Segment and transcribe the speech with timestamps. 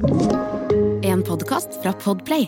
[0.00, 2.46] En podkast fra Podplay.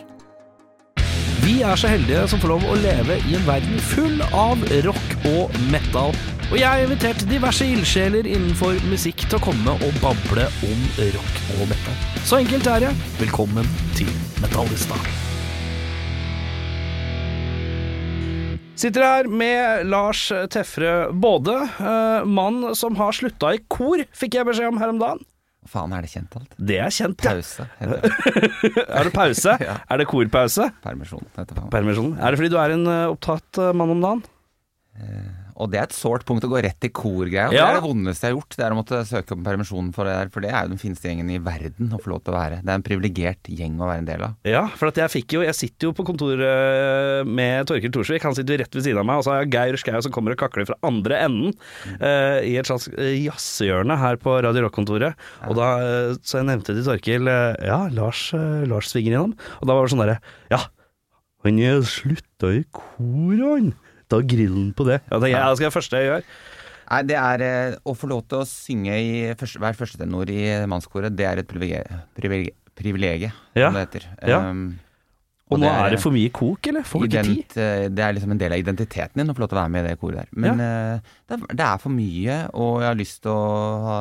[1.45, 5.11] Vi er så heldige som får lov å leve i en verden full av rock
[5.29, 6.15] og metal.
[6.49, 11.43] Og jeg har invitert diverse ildsjeler innenfor musikk til å komme og bable om rock
[11.59, 11.99] og metal.
[12.25, 12.93] Så enkelt er det.
[13.21, 14.09] Velkommen til
[14.41, 14.97] Metallista.
[18.81, 24.49] Sitter her med Lars Tefre Både, eh, mann som har slutta i kor, fikk jeg
[24.49, 25.27] beskjed om her om dagen.
[25.71, 26.55] Faen, er det kjent alt?
[26.59, 27.33] Det er kjent, ja.
[27.37, 27.67] Pause.
[27.79, 28.09] heter det.
[28.99, 29.53] Er det pause?
[29.69, 29.77] Ja.
[29.89, 30.67] Er det korpause?
[30.83, 31.23] Permisjon.
[31.71, 32.17] Permisjon.
[32.19, 34.25] Er det fordi du er en eh, opptatt eh, mann om dagen?
[35.63, 37.47] Og det er et sårt punkt å gå rett i korgreia.
[37.55, 37.63] Ja.
[37.63, 38.57] Det er det vondeste jeg har gjort.
[38.59, 40.31] Det er å måtte søke om permisjon for det der.
[40.35, 42.59] For det er jo den fineste gjengen i verden å få lov til å være.
[42.65, 44.35] Det er en privilegert gjeng å være en del av.
[44.49, 48.27] Ja, for at jeg fikk jo Jeg sitter jo på kontoret eh, med Torkel Thorsvik.
[48.27, 49.23] Han sitter jo rett ved siden av meg.
[49.23, 51.55] Og så har jeg Geir Skau som kommer og kakler fra andre enden.
[52.01, 55.19] eh, I et slags eh, jazzehjørne her på Radio Rock-kontoret.
[55.49, 55.73] Og da
[56.27, 58.29] Så jeg nevnte til Torkel eh, Ja, Lars,
[58.69, 59.37] Lars svinger innom.
[59.61, 60.21] Og da var det sånn derre
[60.53, 60.65] Ja,
[61.43, 63.73] han slutta i kor, han.
[64.13, 65.01] Da grillen på det.
[65.11, 66.27] Ja, det, er, det skal jeg første jeg gjør.
[66.93, 70.43] Nei, det er eh, å få lov til å synge i første, hver førstetenor i
[70.69, 71.49] mannskoret, det er et
[72.77, 73.69] privilegie Ja.
[73.71, 74.09] som det heter.
[74.29, 74.41] Ja.
[74.51, 74.65] Um,
[75.53, 76.85] Og, nå er det for mye kok, eller?
[76.89, 77.57] Får du ikke tid?
[77.61, 79.73] eh, Det er liksom en del av identiteten din å få lov til å være
[79.75, 80.29] med i det koret der.
[80.33, 83.43] Men eh, det, er, det er for mye, og jeg har lyst til å
[83.85, 83.99] ha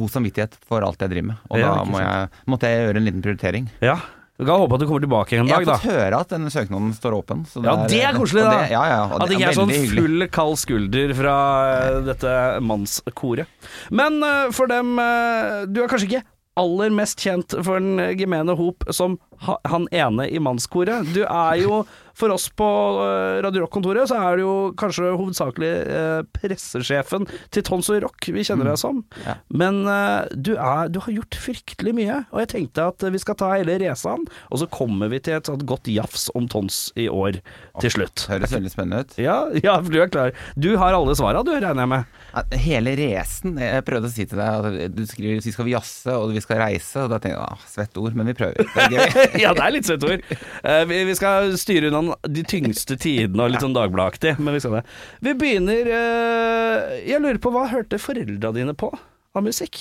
[0.00, 1.42] god samvittighet for alt jeg driver med.
[1.50, 3.68] Og Ja, da må jeg, måtte jeg gjøre en liten prioritering.
[3.84, 3.98] Ja.
[4.36, 5.64] Du kan håpe at du kommer tilbake en dag, da.
[5.64, 7.44] Jeg har fått høre at denne søknaden står åpen.
[7.48, 8.52] så Ja, det er koselig, da.
[8.52, 11.36] Det, ja, ja, At det det ikke er sånn full kald skulder fra
[11.72, 13.70] eh, dette mannskoret.
[13.96, 16.24] Men eh, for dem eh, Du er kanskje ikke
[16.56, 21.06] aller mest kjent for den gemene hop som han ene i mannskoret.
[21.14, 21.82] Du er jo,
[22.16, 22.66] for oss på
[23.04, 28.30] eh, Radio Rock-kontoret, så er du jo kanskje hovedsakelig eh, pressesjefen til Tons og Rock,
[28.32, 29.02] vi kjenner deg som.
[29.26, 29.36] Ja.
[29.52, 33.38] Men eh, du, er, du har gjort fryktelig mye, og jeg tenkte at vi skal
[33.40, 37.08] ta hele racer'n, og så kommer vi til et sånt godt jafs om Tons i
[37.12, 37.40] år
[37.82, 38.26] til slutt.
[38.30, 39.18] Høres veldig spennende ut.
[39.20, 40.32] Ja, ja, for du er klar.
[40.56, 42.14] Du har alle svara, du, regner jeg med.
[42.60, 46.34] Hele racen Jeg prøvde å si til deg at du skriver vi skal jazze og
[46.34, 48.66] vi skal reise, og da tenker jeg ah, svett ord, men vi prøver.
[48.72, 49.06] Det er gøy.
[49.42, 50.24] ja, det er litt søtt ord.
[50.62, 54.62] Eh, vi, vi skal styre unna de tyngste tidene og litt sånn Dagbladet-aktig, men vi
[54.64, 54.84] skal det.
[55.26, 58.92] Vi begynner eh, Jeg lurer på, hva hørte foreldra dine på
[59.36, 59.80] av musikk?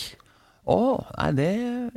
[0.65, 0.77] Å,
[1.19, 1.51] nei, det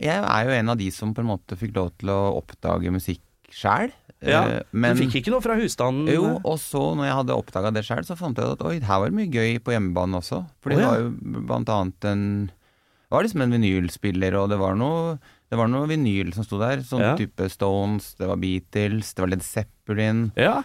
[0.04, 2.92] Jeg er jo en av de som på en måte fikk lov til å oppdage
[2.92, 3.94] musikk sjæl.
[4.18, 4.42] Ja,
[4.74, 6.08] men du fikk ikke noe fra husstanden?
[6.10, 8.76] Jo, og så når jeg hadde oppdaga det sjøl, så fant jeg ut at oi,
[8.82, 10.42] her var det mye gøy på hjemmebane også.
[10.62, 10.90] For det ja.
[10.90, 15.16] var jo blant annet en Det var liksom en vinylspiller, og det var noe
[15.50, 16.78] det var noe vinyl som sto der.
[16.84, 17.14] Sånn Ja.
[17.16, 20.32] type Stones, det var Beatles, det var Led Zeppelin.
[20.36, 20.62] Ja.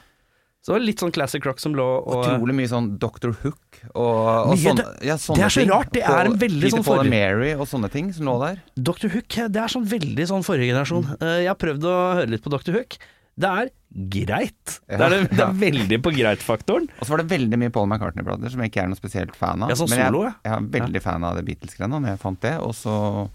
[0.63, 3.33] Så litt sånn classic rock som lå og Utrolig mye sånn Dr.
[3.41, 6.37] Hook og, og Mye, sånne, det- ja, sånne det er så rart, det er en
[6.39, 8.61] veldig sånn forrige- Mary og sånne ting som lå der.
[8.81, 9.09] Dr.
[9.09, 11.17] Hook, det er sånn veldig sånn forrige generasjon.
[11.21, 12.71] Eh, Jeg har prøvd å høre litt på Dr.
[12.79, 12.95] Hook.
[13.35, 13.69] Det er
[14.09, 14.79] greit.
[14.87, 15.49] det, er det, det Ja.
[15.49, 16.87] er veldig på greit-faktoren.
[17.01, 19.63] Og så var det veldig mye Paul McCartney-blader som jeg ikke er noe spesielt fan
[19.63, 19.67] av.
[19.69, 20.33] Ja, sånn Men jeg, solo, ja.
[20.45, 22.53] jeg er veldig fan av det Beatles-greiene når jeg fant det.
[22.61, 23.29] Og så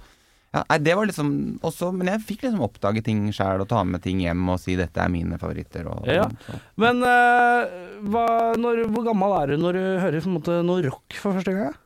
[0.55, 3.83] ja, nei, det var liksom også, Men jeg fikk liksom oppdage ting sjæl og ta
[3.85, 5.85] med ting hjem og si 'dette er mine favoritter'.
[5.93, 6.25] Og, Ja.
[6.25, 7.69] og Men uh,
[8.09, 8.25] hva,
[8.57, 11.53] når, hvor gammel er du når du hører på en måte noe rock for første
[11.53, 11.77] gang?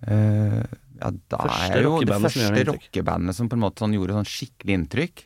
[0.00, 0.64] Uh,
[1.00, 4.28] ja, da Første er jo det første rockebandet som på en måte sånn gjorde sånn
[4.28, 5.24] skikkelig inntrykk.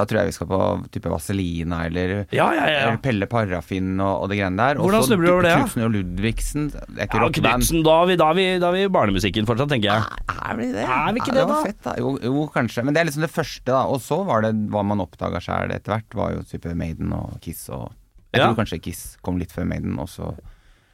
[0.00, 0.60] Da tror jeg vi skal på
[0.94, 2.78] type Vaselina eller, Ja, ja, ja.
[2.86, 4.80] eller Pelle Parafin og, og det greiene der.
[4.80, 5.52] Hvordan snubler du over det?
[5.60, 6.68] Knutsen og Ludvigsen.
[6.72, 7.30] Det er ikke ja.
[7.40, 10.20] Knutsen, da er vi, da vi, da vi barnemusikken fortsatt, tenker jeg.
[10.40, 10.86] Er vi det?
[10.88, 11.60] Er vi ikke Ja, det, da?
[11.66, 11.94] Fett, da?
[12.00, 12.84] Jo, jo, kanskje.
[12.86, 13.84] Men det er liksom det første, da.
[13.92, 17.36] Og så var det hva man oppdaga sjæl etter hvert, var jo type Maiden og
[17.44, 17.90] Kiss og
[18.32, 20.32] Jeg tror kanskje Kiss kom litt før Maiden, også.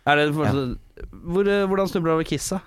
[0.06, 2.62] Er det, hvor, eh, hvordan snubler du over Kiss, da?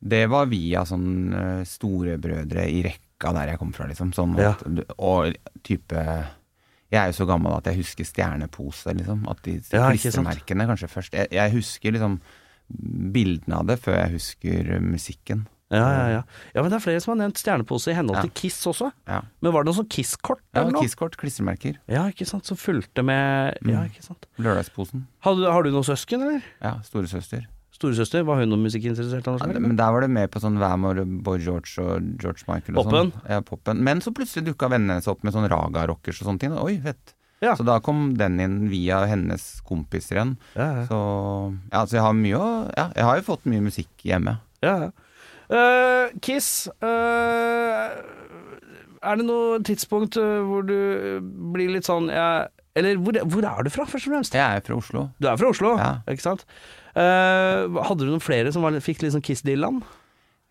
[0.00, 2.78] Det var via sånn uh, storebrødre i
[3.20, 4.12] rekka der jeg kom fra, liksom.
[4.14, 4.54] Sånn Ja.
[4.98, 6.26] og type
[6.92, 9.28] Jeg er jo så gammel at jeg husker stjernepose, liksom.
[9.30, 11.12] At de Ja, klistremerkene kanskje først.
[11.12, 12.20] Jeg, jeg husker liksom
[13.12, 15.46] bildene av det før jeg husker musikken.
[15.70, 16.22] Ja, ja, ja.
[16.52, 18.22] ja, men det er flere som har nevnt stjernepose i henhold Ja.
[18.22, 18.90] til Kiss også.
[19.06, 19.20] Ja.
[19.40, 20.40] Men var det noe sånn Kiss-kort?
[20.52, 21.76] Ja, Kiss-kort, klistremerker.
[21.86, 22.44] Ja, ikke sant.
[22.44, 23.90] Som fulgte med Ja, Mm.
[23.92, 24.26] ikke sant.
[24.36, 25.06] Lørdagsposen.
[25.20, 26.42] Har du, har du noen søsken, eller?
[26.60, 27.46] Ja, storesøster.
[27.80, 29.24] Storesøster, var hun noe musikkinteressert?
[29.24, 32.84] Ja, men der var det med på sånn Wamor, Boy George og George Michael og
[32.84, 33.12] Poppen?
[33.14, 33.30] sånn.
[33.32, 33.80] Ja, poppen.
[33.86, 36.58] Men så plutselig dukka vennene hennes opp med sånn raga-rockers og sånne ting.
[36.60, 37.14] Oi, fett.
[37.40, 37.54] Ja.
[37.56, 40.34] Så da kom den inn via hennes kompiser igjen.
[40.52, 40.84] Ja.
[40.90, 40.98] Så
[41.72, 44.36] ja, så jeg har mye å Ja, jeg har jo fått mye musikk hjemme.
[44.60, 44.90] Ja, ja.
[45.50, 47.96] Eh, Kiss uh,
[49.00, 51.18] Er det noe tidspunkt eh, hvor du
[51.50, 52.44] blir litt sånn ja,
[52.78, 54.34] Eller hvor, hvor er du fra, først og fremst?
[54.38, 55.08] Jeg er fra Oslo.
[55.18, 55.88] Du er fra Oslo, Ja.
[56.08, 56.44] ikke sant?
[56.94, 59.82] Uh, hadde du noen flere som var, fikk litt sånn Kiss Dylan?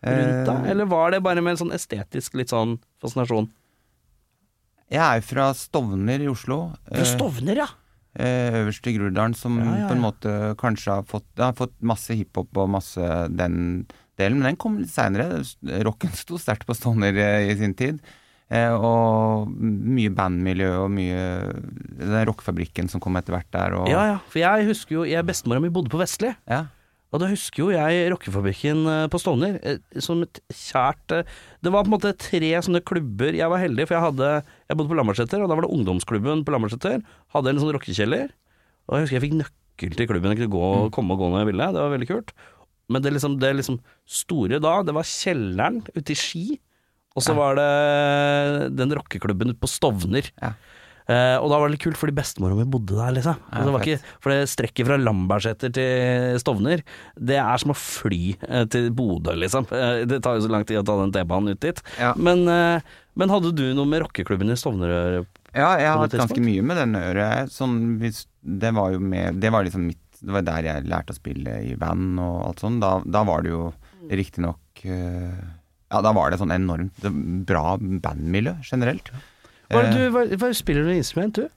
[0.00, 3.50] rundt deg, Eh, eller var det bare med en sånn estetisk litt sånn fascinasjon?
[4.90, 6.72] Jeg er fra Stovner i Oslo.
[6.88, 7.66] Fra Stovner, ja!
[8.16, 11.76] eh, øverst i Groruddalen, som Ja, ja, på en måte kanskje har fått har fått
[11.84, 13.86] masse hiphop og masse den
[14.18, 15.44] delen, men den kom litt seinere.
[15.86, 17.14] Rocken sto sterkt på Stovner
[17.44, 18.00] i sin tid.
[18.50, 21.20] Eh, og mye bandmiljø og mye
[22.00, 23.76] Den rockefabrikken som kom etter hvert der.
[23.78, 24.18] Og, Ja, ja.
[24.32, 26.34] For jeg husker jo jeg Bestemora mi bodde på Vestli.
[26.50, 26.66] ja.
[27.10, 31.82] Og da husker jo jeg rockefabrikken eh, på Stovner eh, som et kjært Det var
[31.82, 33.34] på en måte tre sånne klubber.
[33.34, 34.28] Jeg var heldig, for jeg hadde
[34.68, 37.02] Jeg bodde på Lambertseter, og da var det ungdomsklubben på Lambertseter.
[37.34, 38.30] Hadde en sånn rockekjeller.
[38.86, 40.30] Og jeg husker jeg fikk nøkkel til klubben.
[40.30, 41.70] Jeg kunne gå, komme og gå når jeg ville.
[41.74, 42.32] Det var veldig kult.
[42.90, 46.44] Men det, liksom, det liksom store da, det var kjelleren ute i Ski.
[47.18, 47.70] Og så var det
[48.78, 50.30] den rockeklubben på Stovner.
[50.40, 50.54] Ja.
[51.10, 53.38] Uh, og da var det litt kult, fordi bestemora mi bodde der, liksom.
[53.50, 56.84] Ja, det var ikke, for det strekket fra Lambertseter til Stovner,
[57.18, 59.66] det er som å fly uh, til Bodø, liksom.
[59.72, 61.82] Uh, det tar jo så lang tid å ta den T-banen ut dit.
[61.98, 62.12] Ja.
[62.14, 62.46] Men,
[63.18, 65.26] men hadde du noe med rockeklubben i Stovner å gjøre?
[65.50, 67.28] Ja, jeg har hatt ganske mye med den å gjøre.
[67.50, 71.16] Sånn, det var jo med Det var liksom mitt Det var der jeg lærte å
[71.18, 72.78] spille i band og alt sånn.
[72.82, 73.64] Da, da var det jo
[74.10, 75.42] riktignok uh,
[75.90, 77.00] Ja, da var det sånn enormt
[77.46, 79.10] bra bandmiljø generelt.
[79.70, 81.48] Hva, er det Eh, du, hva, hva spiller du instrument, du?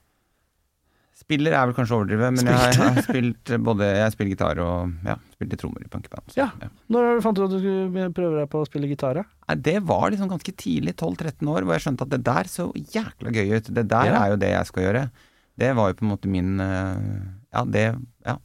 [1.24, 4.32] Spiller er vel kanskje å overdrive, men jeg, har- jeg har spilt både Jeg spiller
[4.34, 6.26] gitar og ja, spilte trommer i punkeband.
[6.34, 6.48] så, Ja.
[6.90, 9.22] Når fant du at du skulle prøve deg på å spille gitar?
[9.48, 12.66] Nei, det var liksom ganske tidlig, 12-13 år, hvor jeg skjønte at det der så
[12.74, 13.70] jækla gøy ut.
[13.74, 14.24] Det der Ja.
[14.26, 15.12] er jo det jeg skal gjøre.
[15.56, 17.22] Det var jo på en måte min eh,
[17.54, 17.86] Ja, det
[18.26, 18.38] Ja.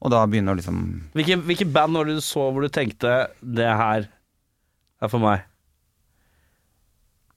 [0.00, 3.28] Og da begynner å liksom Hvilke, hvilke band var det du så hvor du tenkte
[3.42, 4.08] 'det her
[5.02, 5.42] er for meg'?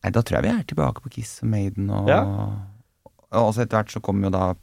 [0.04, 2.22] Nei, da tror jeg vi er tilbake på Kiss og Maiden og Ja.
[3.36, 4.54] Og også etter hvert så kom jo da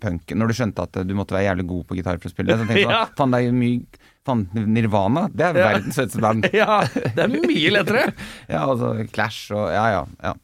[0.00, 2.56] punken Når du skjønte at du måtte være jævlig god på gitar for å spille
[2.56, 3.04] så tenkte jeg Ja.
[3.16, 5.68] faen det er jo mye Faen, Nirvana, det er Ja.
[5.72, 6.44] verdens søteste band.
[6.52, 8.12] Ja, det er mye lettere.
[8.52, 10.02] Ja, altså Clash og Ja, ja.
[10.22, 10.34] ja.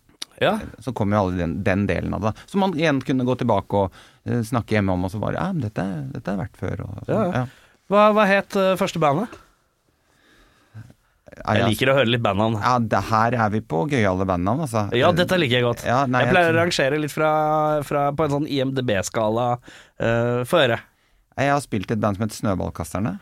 [0.41, 0.59] Ja.
[0.83, 2.33] Så kom jo alle den, den delen av det.
[2.51, 3.93] Så man igjen kunne gå tilbake og
[4.27, 6.81] uh, snakke hjemme om, og så bare Ja, men dette, dette er verdt før.
[6.89, 7.33] Og, Ja, sånn.
[7.37, 7.45] ja.
[7.93, 9.29] Hva, hva het uh, første bandet?
[11.35, 12.57] Ja, Jeg liker å høre litt bandnavn.
[12.63, 14.87] Ja, det her er vi på gøyale bandnavn, altså.
[14.95, 15.85] Ja, dette liker jeg godt.
[15.89, 17.31] Ja, nei, jeg pleier å rangere litt fra,
[17.87, 19.47] fra på en sånn IMDb-skala.
[19.99, 20.79] Uh, Få høre.
[21.35, 23.17] Jeg har spilt i et band som heter Snøballkasterne.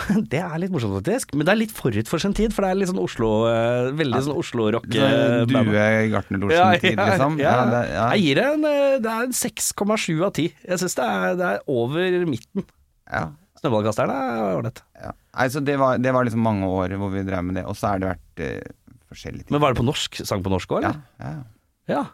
[0.32, 1.34] Det er litt morsomt, faktisk.
[1.36, 3.90] Men det er litt forut for sin tid, for det er litt sånn Oslo eh,
[3.98, 5.50] Veldig sånn Sånn Oslo-rock-band.
[5.50, 7.36] Due Ja, Gartnerlosjen-tid, ja, liksom.
[7.42, 7.50] ja.
[7.58, 8.04] Ja, det, ja.
[8.14, 10.46] Jeg gir en, eh, det en 6,7 av 10.
[10.70, 11.08] Jeg syns det,
[11.42, 12.64] det er over midten.
[13.10, 13.26] Ja.
[13.60, 14.80] Snøballkasterne er ålreit.
[15.02, 15.12] Ja.
[15.32, 17.92] Altså, det, var, det var liksom mange år hvor vi drev med det, og så
[17.92, 18.72] har det vært eh,
[19.12, 19.54] forskjellige ting.
[19.54, 20.20] Men var det på norsk?
[20.26, 21.40] Sang på norsk òg, ja, eller?
[21.88, 21.94] ja.
[21.96, 22.04] Ja.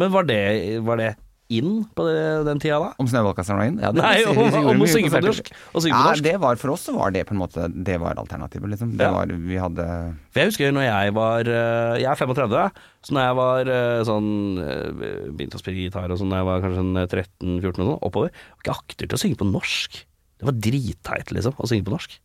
[0.00, 0.40] Men var det,
[0.84, 1.14] var det
[1.48, 2.88] inn på det, den tida da?
[2.98, 3.76] Om Snøballkasteren var inn?
[3.80, 5.28] Ja, det- Nei, vi om, gjorde om å mye synge på konserter.
[5.30, 5.50] norsk.
[5.76, 6.24] Å synge på Ja, norsk.
[6.26, 8.96] det var for oss så var det på en måte Det var alternativet, liksom.
[8.98, 9.12] Det Ja.
[9.14, 9.86] var, vi hadde
[10.34, 14.02] For jeg husker når jeg var eh, Jeg er 35, så når jeg var eh,
[14.10, 14.28] sånn
[14.64, 17.96] eh, Begynte å spille gitar og sånn da jeg var kanskje sånn 13-14 og sånn,
[18.10, 18.34] oppover.
[18.34, 20.02] Var ikke akter til å synge på norsk.
[20.36, 22.18] Det var dritteit, liksom, å synge på norsk.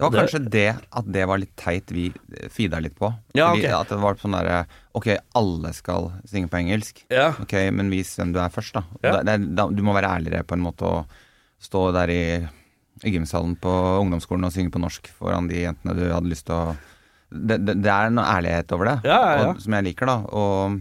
[0.00, 2.06] Det var kanskje det at det var litt teit vi
[2.48, 3.10] feeda litt på.
[3.36, 3.74] Ja, Fordi ok.
[3.76, 4.60] At det var sånn derre
[4.96, 7.02] Ok, alle skal synge på engelsk.
[7.12, 7.28] Ja.
[7.42, 8.82] Ok, men vis hvem du er først, da.
[9.04, 9.18] Ja.
[9.22, 11.20] Det, det, du må være ærligere på en måte og
[11.60, 12.22] stå der i,
[13.04, 13.70] i gymsalen på
[14.00, 16.64] ungdomsskolen og synge på norsk foran de jentene du hadde lyst til å
[17.30, 19.42] det, det, er noe ærlighet over det, ja, ja.
[19.52, 20.16] Og, som jeg liker, da.
[20.34, 20.80] Og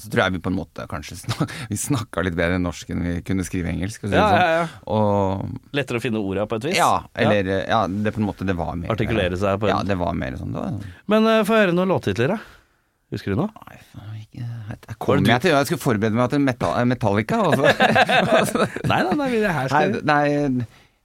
[0.00, 3.04] så tror jeg vi på en måte kanskje snak, Vi snakka litt bedre norsk enn
[3.04, 4.06] vi kunne skrive engelsk.
[4.06, 4.40] Og, så Ja, sånn.
[4.40, 4.66] ja, ja.
[4.90, 6.78] og Lettere å finne orda på et vis.
[6.80, 7.84] ja, eller ja.
[7.86, 10.38] det på en måte Det var mer Artikulere seg på en Ja, det var mer
[10.40, 10.52] sånn.
[10.54, 10.94] Det var, sånn.
[11.14, 12.40] Men uh, få høre noen låttitler, da.
[13.14, 13.50] Husker du noe?
[13.68, 14.46] Nei, faen, ikke
[14.88, 17.68] Jeg kom jeg til Jeg skulle forberede meg til Metal, Metallica, og så
[18.90, 20.24] Nei, nei, nei, det her Nei, skal nei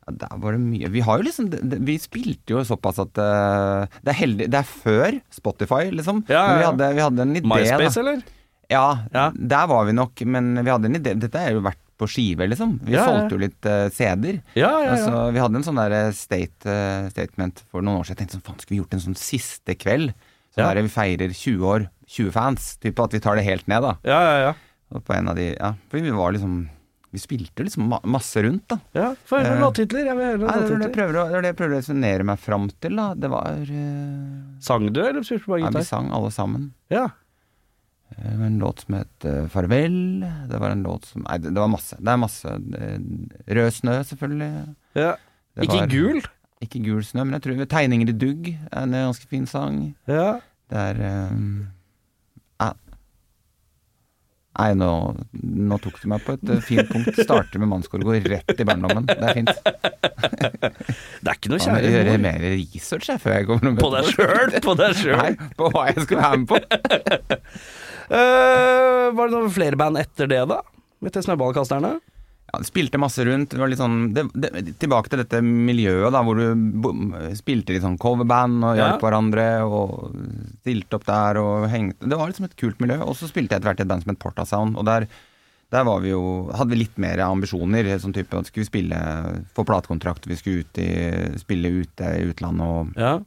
[0.10, 1.52] ja, der var det mye Vi har jo liksom
[1.86, 6.24] Vi spilte jo såpass at uh, Det er heldig Det er før Spotify, liksom.
[6.32, 8.06] Ja, ja, Men vi hadde, vi hadde en idé, MySpace, da.
[8.06, 8.24] eller?
[8.70, 9.32] Ja, Ja.
[9.36, 11.16] der var vi nok, men vi hadde en idé.
[11.20, 12.78] Dette er jo vært på skive, liksom.
[12.86, 14.42] Vi Ja, solgte jo litt uh, CD-er.
[14.56, 14.92] Ja, ja, ja.
[14.96, 18.16] Altså, vi hadde en sånn der state, uh, statement for noen år siden.
[18.16, 20.14] Jeg tenkte sånn, faen, skulle vi gjort en sånn siste kveld?
[20.58, 20.74] Ja.
[20.74, 22.64] der vi feirer 20 år, 20 fans.
[22.84, 23.94] Type at vi tar det helt ned, da.
[24.04, 24.54] ja, ja, ja.
[24.92, 26.68] Og på en av de, ja, for vi var liksom
[27.14, 28.78] Vi spilte liksom ma masse rundt, da.
[28.94, 30.06] ja Få høre noen Eh, låttitler.
[30.10, 31.14] Jeg vil høre noen låttitler.
[31.14, 33.08] det var det jeg prøver å resonnere meg fram til, da.
[33.16, 34.60] Det var uh...
[34.62, 36.68] Sang du, eller spilte du bare ja, Vi sang alle sammen.
[36.94, 37.08] Ja.
[38.50, 39.96] En låt som het eh, Farvel.
[40.50, 41.98] Det var en låt som Nei, det, var masse.
[42.02, 42.56] Det er masse.
[42.82, 43.00] eh,
[43.60, 44.52] Rød snø, selvfølgelig.
[44.98, 45.14] ja.
[45.60, 46.22] Ikke var- gul?
[46.64, 49.82] Ikke gul snø, men jeg tror Tegninger i dugg er en ganske fin sang.
[50.10, 50.40] Ja.
[50.70, 51.36] Det er eh.
[54.60, 54.88] Nei, nå,
[55.40, 57.16] nå tok du meg på et eh, fint punkt.
[57.24, 59.06] Starter med mannskor og går rett i barndommen.
[59.08, 59.52] Det er fint.
[61.20, 63.80] Det er ikke noe kjære jeg må gjøre mer research jeg, før jeg kommer med
[63.80, 64.52] På deg sjøl!
[64.66, 65.16] På deg sjøl.
[65.22, 66.56] Nei, på hva jeg skulle være med på.
[68.10, 70.62] Eh, var det noen flere band etter det, da?
[71.10, 72.00] Til Snøballkasterne?
[72.50, 73.52] Ja, spilte masse rundt.
[73.54, 74.50] Det var litt sånn det, det,
[74.82, 79.04] Tilbake til dette miljøet da, hvor du spilte litt sånn coverband og hjalp Ja.
[79.04, 80.16] hverandre og
[80.64, 82.98] stilte opp der og hengte Det var liksom et kult miljø.
[83.06, 85.06] Og så spilte jeg etter hvert i et band som het Portasound, og der,
[85.70, 87.86] der var vi jo, hadde vi litt mer ambisjoner.
[88.02, 89.04] Sånn type at skulle vi spille
[89.54, 90.90] få platekontrakt, vi skulle ut i,
[91.38, 93.20] spille ute i utlandet, og, Ja.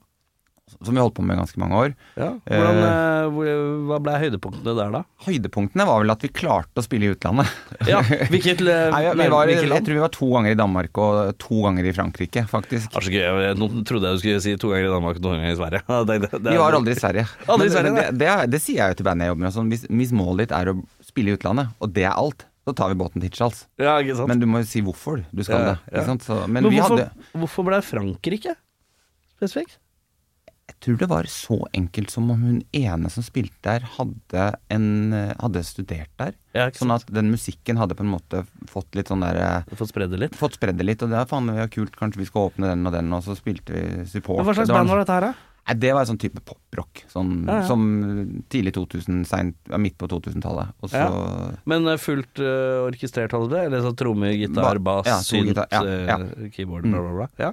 [0.80, 1.94] Som vi holdt på med i ganske mange år.
[2.16, 2.30] ja.
[2.48, 3.50] Hvordan, eh, hvor,
[3.90, 5.02] hva ble høydepunktene der, da?
[5.26, 7.50] Høydepunktene var vel at vi klarte å spille i utlandet.
[7.92, 10.98] Ja, hvilket, eh, Nei, vi var, hvilket jeg tror vi var to ganger i Danmark
[11.02, 12.88] og to ganger i Frankrike, faktisk.
[12.92, 13.24] Det var så gøy.
[13.46, 15.58] Jeg- Nå trodde jeg du skulle si to ganger i Danmark og to ganger i
[15.58, 15.82] Sverige.
[16.12, 17.26] Det- det- det- Vi var aldri i Sverige.
[17.48, 19.52] Aldri i Sverige, det, det, er- sier jeg jo til bandet jeg jobber med.
[19.58, 22.70] Sånn, hvis, hvis målet ditt er å spille i utlandet, og det er alt, så
[22.78, 23.64] tar vi båten til Charles.
[23.82, 23.96] Ja?
[24.30, 26.22] Men du må jo si hvorfor du skal Ja, det.
[26.22, 28.52] Så, men Men vi hvorfor, hadde hvorfor ble det Frankrike
[29.34, 29.78] spesifikt?
[30.82, 35.30] Tror det var så enkelt som om hun ene som spilte der, hadde, en, eh,
[35.38, 36.34] hadde studert der.
[36.56, 39.92] Ja, Sånn at den musikken hadde på en måte fått litt sånn der eh, fått
[39.92, 40.36] spredd det litt.
[40.38, 42.90] Fått spredd det litt, og det er faen meg kult, kanskje vi skal åpne den
[42.90, 44.42] og den, og så spilte vi support.
[44.42, 45.48] Men hva slags band var dette her, da?
[45.62, 47.04] Nei, det var en sånn type poprock.
[47.12, 47.66] Sånn, Ja, ja.
[47.68, 47.84] Som
[48.50, 50.74] tidlig 2000, sent, ja, midt på 2000-tallet.
[50.82, 51.04] Og så
[51.70, 53.62] Men eh, fullt uh, orkestrert, hadde du det?
[53.68, 56.18] Eller sånn tromme, gitar, bass, ja, synt, gitar, ja, ja.
[56.50, 57.30] keyboard, bla, bla, bla.
[57.38, 57.52] Ja.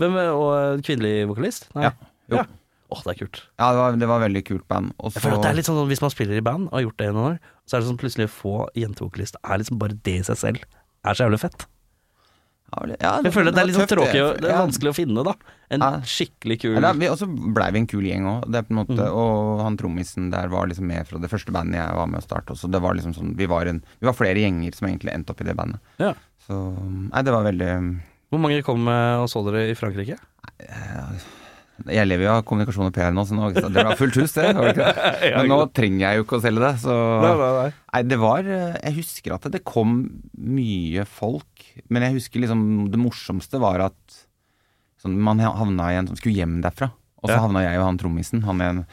[0.00, 1.68] Hvem, og kvinnelig vokalist?
[1.76, 1.90] Nei.
[1.90, 1.92] Ja,
[2.32, 2.46] jo.
[2.92, 3.42] Åh, det er kult.
[3.58, 4.92] Ja, det var, det var veldig kult band.
[4.98, 5.16] Også...
[5.16, 6.98] Jeg føler at det er litt sånn Hvis man spiller i band og har gjort
[7.00, 9.96] det i noen år, så er det sånn plutselig å få jentevokalist er liksom bare
[10.08, 10.66] det i seg selv
[11.02, 11.64] er så jævlig fett.
[12.72, 14.92] ja, det- ja, Jeg føler at det er litt sånn tråkig og det er vanskelig
[14.92, 15.34] å finne, da.
[15.72, 18.46] En skikkelig kul Ja, Og så blei vi en kul gjeng òg.
[18.68, 19.00] Mm.
[19.08, 22.24] Og han trommisen der var liksom med fra det første bandet jeg var med å
[22.26, 22.56] starte.
[22.56, 25.30] Så det var liksom sånn Vi var, en, vi var flere gjenger som egentlig endte
[25.30, 25.80] opp i det bandet.
[25.98, 26.14] Ja.
[26.46, 26.58] Så
[27.12, 30.18] Nei, det var veldig Hvor mange kom eh, og så dere i Frankrike?
[31.90, 34.52] Jeg lever jo av kommunikasjon og PR nå, så nå det var fullt hus, det.
[35.36, 36.96] Men nå trenger jeg jo ikke å selge det, så
[37.92, 39.96] Nei, det var Jeg husker at det kom
[40.38, 42.62] mye folk, men jeg husker liksom
[42.92, 44.18] Det morsomste var at
[45.02, 46.92] sånn, man havna i en som skulle hjem derfra.
[47.22, 47.42] Og så Ja.
[47.42, 48.86] havna jeg og han trommisen han med en,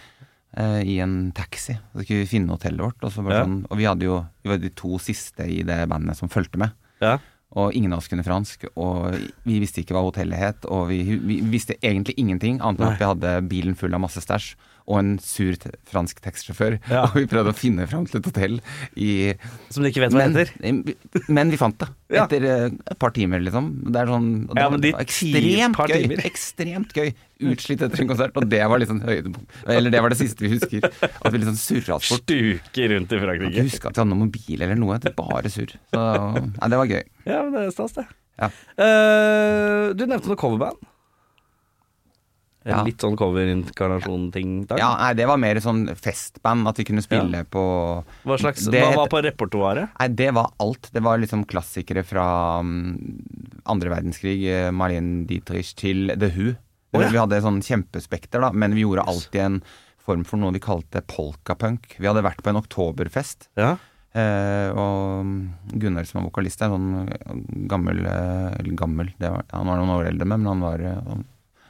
[0.57, 1.77] eh, i en taxi.
[1.93, 3.03] Så skulle vi finne hotellet vårt.
[3.03, 3.45] Og, så bare Ja.
[3.45, 6.57] sånn, og vi hadde jo Vi var de to siste i det bandet som fulgte
[6.57, 6.71] med.
[7.01, 7.19] Ja.
[7.57, 9.15] Og ingen av oss kunne fransk, og
[9.47, 10.67] vi visste ikke hva hotellet het.
[10.69, 14.21] Og vi, vi visste egentlig ingenting, annet enn at vi hadde bilen full av masse
[14.21, 14.51] stæsj.
[14.89, 16.79] Og en sur te fransk taxisjåfør.
[16.89, 17.03] Ja.
[17.11, 18.55] Og vi prøvde å finne fram til et hotell
[18.97, 19.09] i
[19.69, 21.29] Som de ikke vet hva men, heter?
[21.29, 21.87] men vi fant det.
[22.09, 22.23] Ja.
[22.25, 23.67] Etter eh, et par timer, liksom.
[23.93, 25.93] Det er sånn det Ja, men de ekstremt gøy.
[25.93, 26.23] timer.
[26.25, 27.11] Ekstremt gøy.
[27.53, 29.53] Utslitt etter en konsert, og det var liksom høydepunkt.
[29.69, 30.89] Eller det var det siste vi husker.
[30.89, 32.25] At vi liksom surra oss bort.
[32.25, 33.67] Stuker rundt i Jeg Frankrike.
[33.69, 34.97] husker at vi hadde noen mobil eller noe.
[35.05, 35.77] Det bare surr.
[35.93, 36.03] Så
[36.49, 37.03] nei, det var gøy.
[37.29, 38.07] Ja, men det er stas, det.
[38.39, 38.49] Ja.
[38.79, 40.81] Uh, du nevnte noe coverband.
[42.65, 42.83] En Ja.
[42.83, 44.67] Litt sånn coverinkarnasjon-ting.
[44.77, 47.63] Ja, nei, det var mer sånn festband, at vi kunne spille på
[48.27, 49.93] Hva, slags, Det hva var på repertoaret?
[49.97, 50.89] Nei, det var alt.
[50.91, 52.97] Det var liksom klassikere fra um,
[53.65, 56.55] andre verdenskrig, eh, Marlene Dietrich til The Who.
[56.91, 57.09] Oh, ja.
[57.13, 59.61] Vi hadde sånn kjempespekter, da, men vi gjorde alltid en
[60.03, 61.95] form for noe de kalte polkapunk.
[61.99, 63.77] Vi hadde vært på en oktoberfest, Ja.
[64.09, 65.33] Uh, og um,
[65.77, 70.07] Gunnar som er vokalist, er sånn gammel uh, gammel, det var, han var noen år
[70.09, 71.21] eldre men han var, eh, han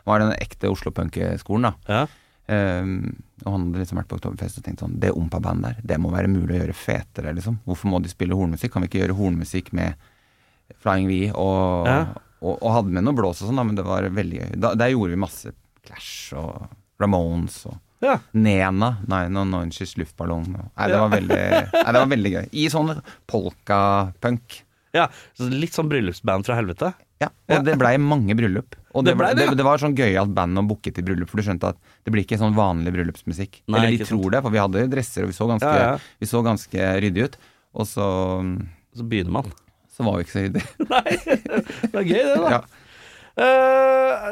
[0.10, 1.76] var den ekte Oslo-punkeskolen, da.
[1.88, 2.08] ja.
[2.50, 2.94] Um,
[3.46, 6.10] og han hadde liksom vært på Oktoberfest og tenkt sånn Det Ompa-bandet der, det må
[6.10, 7.60] være mulig å gjøre fetere, liksom.
[7.68, 8.72] Hvorfor må de spille hornmusikk?
[8.74, 9.94] Kan vi ikke gjøre hornmusikk med
[10.82, 12.00] Flying V og, Ja.
[12.42, 14.50] og, og hadde med noe blås og sånn, da, men det var veldig gøy.
[14.66, 15.54] Da, der gjorde vi masse
[15.86, 16.66] Clash og
[17.00, 18.16] Ramones og ja.
[18.34, 18.96] Nena.
[19.12, 20.50] Nei, noen Neunches luftballong.
[20.56, 21.40] og- Nei, det var veldig,
[21.76, 22.50] nei, det var veldig gøy.
[22.64, 22.96] I sånn
[23.30, 24.62] polka-punk.
[24.98, 25.06] ja.
[25.38, 26.94] Litt sånn bryllupsband fra helvete.
[27.20, 28.78] Ja, og det blei mange bryllup.
[28.96, 29.56] Og Det det, ble ble, det, ja.
[29.60, 32.24] det, var sånn gøyalt band å booke til bryllup, for du skjønte at det blir
[32.24, 33.60] ikke sånn vanlig bryllupsmusikk.
[33.68, 34.32] Nei, Eller de tror sant.
[34.38, 35.98] det, for vi hadde dresser, og vi så ganske, Ja, ja.
[36.24, 37.40] Vi så ganske ryddige ut.
[37.76, 38.06] Og så,
[38.98, 39.52] Så begynner man.
[39.94, 40.68] så var vi ikke så ryddige.
[40.96, 41.18] Nei,
[41.92, 42.50] det er gøy det, da.
[42.56, 42.62] Ja.
[43.40, 44.24] Eh,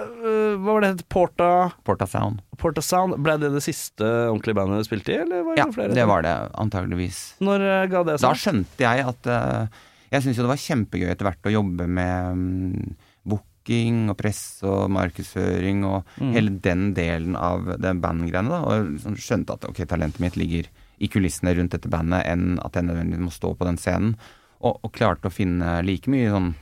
[0.58, 1.04] hva var det het?
[1.12, 1.50] Porta,
[1.88, 2.42] Porta Sound.
[2.60, 3.16] Porta Sound.
[3.24, 5.94] Ble det det siste ordentlige bandet du spilte i, eller var det Ja, flere?
[5.96, 7.20] det var det antageligvis.
[7.44, 11.10] Når uh, ga det Da skjønte jeg at eh, Jeg syns jo det var kjempegøy
[11.12, 12.96] etter hvert å jobbe med um,
[13.28, 16.32] booking og presse og markedsføring og Mm.
[16.34, 18.50] hele den delen av den bandgreiene.
[18.50, 22.58] da, Og liksom skjønte at ok, talentet mitt ligger i kulissene rundt dette bandet enn
[22.64, 24.16] at jeg nødvendigvis må stå på den scenen.
[24.62, 26.56] Og, og klarte å finne like mye sånn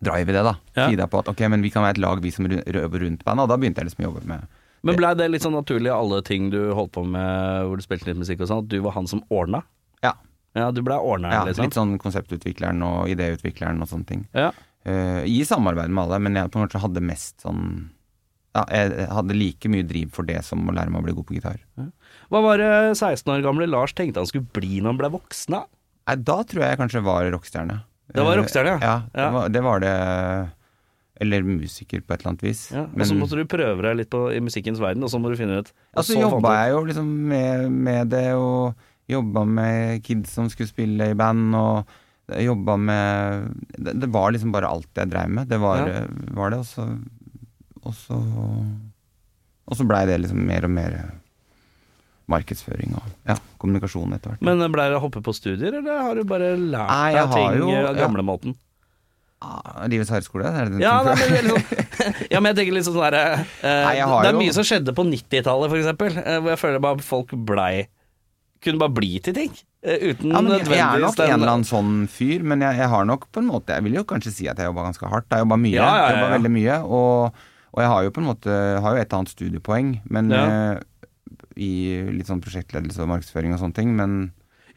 [0.00, 0.54] drive i det, da.
[0.78, 0.86] Ja.
[0.88, 3.42] Tida på at ok, men vi kan være et lag, vi som røver rundt bandet.
[3.44, 4.46] Og da begynte jeg liksom å jobbe med
[4.86, 8.06] Men blei det litt sånn naturlig alle ting du holdt på med hvor du spilte
[8.06, 9.64] litt musikk og sånn, at du var han som ordna?
[10.06, 10.12] Ja.
[10.58, 11.68] Ja, du ble ordneren, Ja, liksom?
[11.68, 14.26] litt sånn konseptutvikleren og idéutvikleren og sånne ting.
[14.36, 14.50] Ja.
[14.88, 17.90] Uh, I samarbeid med alle, men jeg på en måte hadde mest sånn
[18.56, 21.26] ja, jeg hadde like mye driv for det som å lære meg å bli god
[21.28, 21.58] på gitar.
[22.32, 25.54] Hva var det 16 år gamle Lars tenkte han skulle bli når han ble voksen?
[25.54, 25.64] da?
[26.08, 27.82] Nei, da tror jeg jeg kanskje var rockestjerne.
[28.16, 28.80] Det var rockestjerne, ja.
[28.80, 28.94] ja.
[29.12, 29.94] Det, var, det var det
[31.20, 32.62] Eller musiker på et eller annet vis.
[32.72, 35.32] Ja, og så måtte du prøve deg litt på, i musikkens verden, og så må
[35.32, 40.02] du finne ut Ja, så jobba jeg jo liksom med, med det, og jobba med
[40.04, 41.86] kids som skulle spille i band, og
[42.44, 45.48] jobba med det, det var liksom bare alt jeg dreiv med.
[45.48, 46.02] Det var, Ja.
[46.36, 46.88] var det, og så
[47.88, 48.14] Og så
[49.68, 50.94] Og så blei det liksom mer og mer
[52.28, 54.42] markedsføring og ja, kommunikasjon etter hvert.
[54.44, 57.58] Men ble det å hoppe på studier, eller har du bare lært Nei, deg ting
[57.62, 58.54] jo- eh, ja.
[59.40, 60.44] Ah, Livets hardskole?
[60.44, 63.22] er det den Ja, nei, men, det liksom, ja, men jeg tenker litt sånn derre
[63.38, 66.80] eh, Det er jo- mye som skjedde på 90-tallet, for eksempel, eh, hvor jeg føler
[66.80, 67.86] bare folk blei
[68.64, 69.52] Kunne bare bli til ting.
[69.82, 72.88] eh, Uten Ja, jeg, jeg er nok en eller annen sånn fyr, men jeg, jeg
[72.90, 75.28] har nok på en måte Jeg vil jo kanskje si at jeg jobba ganske hardt.
[75.30, 75.76] Jeg jobba mye.
[75.78, 76.78] Ja, ja, Jeg veldig mye.
[76.84, 80.80] Og, og jeg har jo på en måte Har jo et annet studiepoeng, men eh,
[81.58, 81.70] i
[82.14, 84.18] litt sånn prosjektledelse og markedsføring og sånne ting, men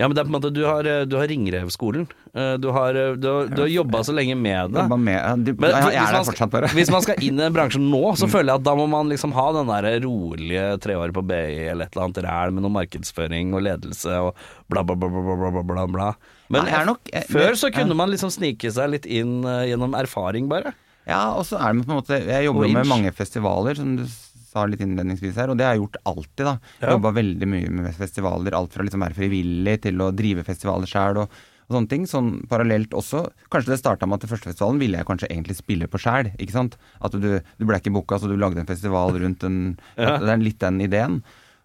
[0.02, 2.08] Ja, men det er på en måte Du har, eh, du har Ringrevskolen.
[2.34, 4.86] Eh, Du har, eh, du har, du har jobba så lenge med det.
[4.90, 6.68] med du, Men jeg, jeg er der fortsatt, bare.
[6.74, 8.18] Hvis man skal inn i den bransjen nå, Mm.
[8.18, 11.70] så føler jeg at da må man liksom ha den der rolige treåret på BI
[11.70, 14.36] eller et eller annet ræl med noe markedsføring og ledelse og
[14.68, 16.10] bla, bla, bla, bla, bla, bla, bla, bla.
[16.50, 20.50] Men Nei, nok- jeg- før så kunne man liksom snike seg litt inn gjennom erfaring,
[20.50, 20.74] bare.
[21.08, 23.96] Ja, og så er det på en måte Jeg jobber jo med mange festivaler, som
[23.98, 24.04] du
[24.52, 26.54] sa litt innledningsvis her, og det har jeg gjort alltid, da.
[26.82, 26.92] Jeg Ja.
[26.98, 31.22] Jobba veldig mye med festivaler, alt fra liksom være frivillig til å drive festivaler sjøl
[31.24, 31.38] og,
[31.70, 32.08] og sånne ting.
[32.10, 33.22] Sånn parallelt også.
[33.54, 36.34] Kanskje det starta med at den første festivalen ville jeg kanskje egentlig spille på sjæl,
[36.38, 36.76] ikke sant.
[37.00, 39.62] At du, du ble ikke booka, så du lagde en festival rundt en
[39.98, 40.18] Ja.
[40.20, 41.22] Det er litt den ideen.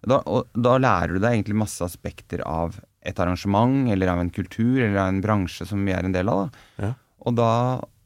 [0.07, 2.77] Da, og da lærer du deg egentlig masse aspekter av
[3.07, 6.29] et arrangement, eller av en kultur, eller av en bransje som vi er en del
[6.31, 6.45] av.
[6.47, 6.85] da.
[6.85, 6.93] Ja.
[7.27, 7.51] Og, da,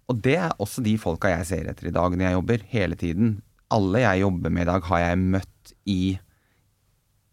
[0.09, 2.97] og det er også de folka jeg ser etter i dag når jeg jobber, hele
[2.97, 3.31] tiden.
[3.71, 6.01] Alle jeg jobber med i dag, har jeg møtt i,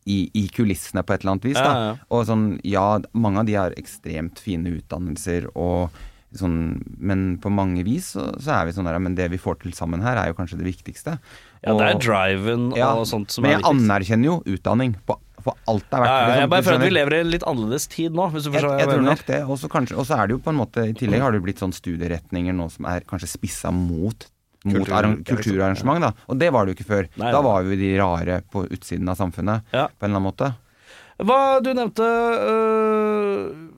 [0.08, 1.58] i, i kulissene på et eller annet vis.
[1.58, 1.64] Da.
[1.64, 1.96] Ja, ja, ja.
[2.14, 5.90] Og sånn, ja, mange av de har ekstremt fine utdannelser og
[6.36, 6.56] sånn,
[7.00, 9.72] men på mange vis så, så er vi sånn der, men det vi får til
[9.76, 11.16] sammen her, er jo kanskje det viktigste.
[11.62, 13.64] Ja, det er Og- driven ja, og sånt som er viktigst.
[13.64, 16.10] men jeg anerkjenner jo utdanning på, for alt det er verdt.
[16.12, 16.40] Ja, ja, liksom.
[16.40, 18.74] jeg bare føler at vi lever i en litt annerledes tid nå, hvis du forstår
[18.74, 19.40] jeg, jeg jeg tror nok det.
[19.48, 21.62] Og så og så er det jo på en måte I tillegg har det blitt
[21.62, 24.28] sånn studieretninger nå som er kanskje spissa mot
[24.68, 25.24] mot liksom.
[25.32, 26.12] kulturarrangement, da.
[26.28, 27.08] Og det var det jo ikke før.
[27.18, 29.88] Nei, da var jo de rare på utsiden av samfunnet, Ja.
[29.88, 30.54] på en eller annen måte.
[31.18, 33.68] Hva du nevnte øh,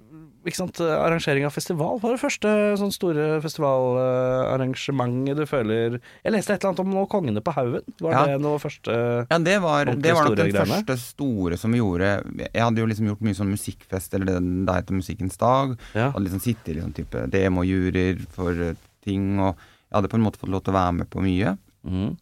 [0.45, 1.99] ikke sant, arrangering av festival.
[2.01, 2.49] Var det første
[2.81, 7.85] sånn store festivalarrangementet du føler Jeg leste et eller annet om noe Kongene på haugen.
[8.01, 8.25] Var Ja.
[8.27, 10.67] det noe første Ja, det var, det var nok den greiene.
[10.81, 12.23] første store som vi gjorde.
[12.55, 15.79] Jeg hadde jo liksom gjort mye sånn musikkfest, eller det der heter Musikkens dag.
[15.95, 16.11] Ja.
[16.11, 18.75] Hadde liksom sittet i liksom type demojuryer for eh,
[19.05, 19.57] ting, og
[19.91, 21.57] jeg hadde på en måte fått lov til å være med på mye.
[21.85, 22.17] Mm.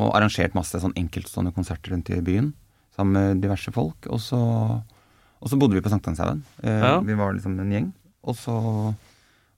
[0.00, 2.52] Og arrangert masse sånn enkeltstående konserter rundt i byen
[2.96, 4.06] sammen med diverse folk.
[4.08, 6.42] Og så, og så bodde vi på Sankthanshaugen.
[6.62, 7.00] Eh, Ja.
[7.00, 7.92] Vi var liksom en gjeng.
[8.24, 8.54] Og så,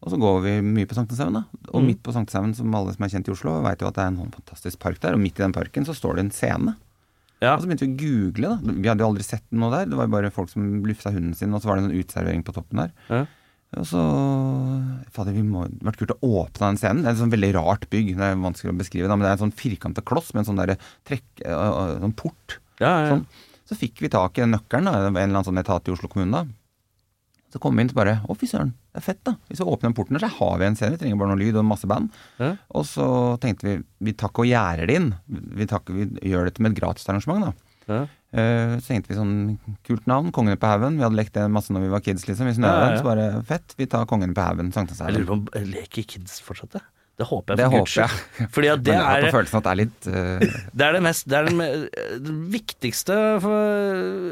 [0.03, 1.45] og så går vi mye på Sankthanshaugen, da.
[1.73, 1.87] Og Mm.
[1.87, 4.07] midt på Sankthanshaugen, som alle som er kjent i Oslo, veit jo at det er
[4.13, 5.13] en sånn fantastisk park der.
[5.15, 6.77] Og midt i den parken så står det en scene.
[7.43, 7.57] Ja.
[7.57, 8.73] Og så begynte vi å google, da.
[8.73, 9.87] Vi hadde jo aldri sett noe der.
[9.87, 12.45] Det var jo bare folk som lufta hunden sin, og så var det en utservering
[12.45, 12.93] på toppen der.
[13.11, 13.27] Ja.
[13.81, 14.01] Og så
[15.15, 17.05] Fader, vi må det vært kult å åpne den scenen.
[17.05, 18.11] Det er et sånn veldig rart bygg.
[18.19, 20.51] Det er vanskelig å beskrive, da, men det er en sånn firkanta kloss med en
[20.51, 20.77] sånn derre
[21.09, 22.59] trekk Sånn port.
[22.83, 23.15] Ja, ja.
[23.15, 23.25] Sånn.
[23.69, 26.11] Så fikk vi tak i den nøkkelen, da, en eller annen sånn etat i Oslo
[26.13, 26.43] kommune.
[26.43, 26.59] da.
[27.53, 29.35] Så kom vi inn og bare Å, fy søren, det er fett, da.
[29.49, 30.95] Hvis vi åpner den porten, der, så har vi en scene.
[30.97, 32.13] Vi trenger bare noe lyd og masse band.
[32.41, 32.55] Ja.
[32.77, 33.07] Og så
[33.43, 33.75] tenkte vi
[34.09, 35.11] vi tar ikke og gjerder det inn.
[35.29, 37.72] Vi, tar vi gjør dette med et gratisarrangement, da.
[37.89, 38.03] Ja.
[38.33, 40.97] Eh, Så tenkte vi sånn kult navn, Kongene på haugen.
[40.97, 42.49] Vi hadde lekt det masse når vi var kids, liksom.
[42.49, 42.97] I Ja, ja, ja.
[43.03, 46.71] Så bare fett, vi tar Kongene på haugen, Jeg lurer på om leker kids fortsatt
[46.79, 46.83] det?
[47.21, 48.49] Det håper jeg Det for håper jeg.
[48.55, 49.27] Fordi at det jeg er
[49.61, 50.39] at det er litt uh...
[50.81, 51.89] Det er det mest Det er det, me-
[52.25, 53.77] det viktigste for,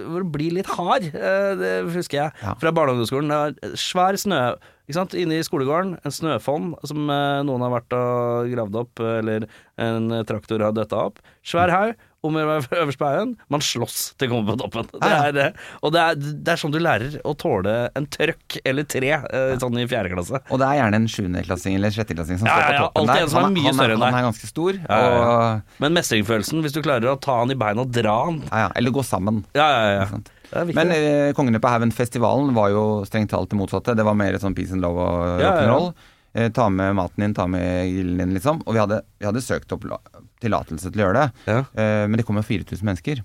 [0.09, 1.05] for å bli litt hard.
[1.13, 2.55] eh, Det husker jeg Ja.
[2.59, 3.29] fra barne- og ungdomsskolen.
[3.29, 4.41] Det var Svær snø
[4.89, 5.13] ikke sant?
[5.15, 5.99] Inne i skolegården.
[6.03, 7.05] En snøfonn som
[7.47, 9.45] noen har vært og gravd opp, eller
[9.79, 11.21] en traktor har døtta opp.
[11.47, 11.95] Svær haug.
[12.21, 13.31] Om å være øverst på haugen.
[13.49, 14.89] Man slåss til å komme på toppen.
[14.93, 15.47] Det er, det.
[15.81, 19.53] og det er, det er sånn du lærer å tåle en trøkk eller tre, eh,
[19.63, 20.41] sånn i fjerde klasse.
[20.53, 23.23] Og det er gjerne en sjuendeklassing eller sjetteklassing som Ja, står på toppen der.
[23.25, 23.95] er Han mye han er.
[24.05, 24.83] Han er ganske stor.
[24.99, 28.43] Og, Men mestringsfølelsen, hvis du klarer å ta han i beina og dra han
[28.77, 29.41] eller gå sammen.
[29.57, 30.65] Ja, ja, ja.
[30.77, 33.97] Men eh, Kongene på haugen-festivalen var jo strengt talt det motsatte.
[33.97, 35.93] Det var mer sånn peace and love og Ja, ja, ja.
[36.37, 38.61] Eh, ta med maten din, ta med grillen din, liksom.
[38.67, 39.89] Og vi hadde, vi hadde søkt opp
[40.43, 41.45] tillatelse til å gjøre det.
[41.53, 41.61] Ja.
[41.75, 43.23] Eh, men det kom jo 4000 mennesker.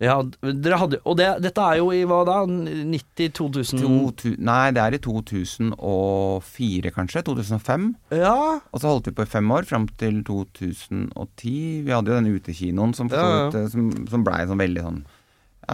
[0.00, 2.38] Ja, dere hadde, og det, dette er jo i hva da?
[2.48, 7.22] 90 2000 To, nei, det er i 2004 kanskje.
[7.26, 7.84] 2005.
[8.16, 8.32] Ja.
[8.72, 11.84] Og så holdt vi på i fem år, fram til 2010.
[11.84, 13.48] Vi hadde jo den utekinoen som, Ja, ja.
[13.60, 15.02] eh, som, som blei sånn veldig sånn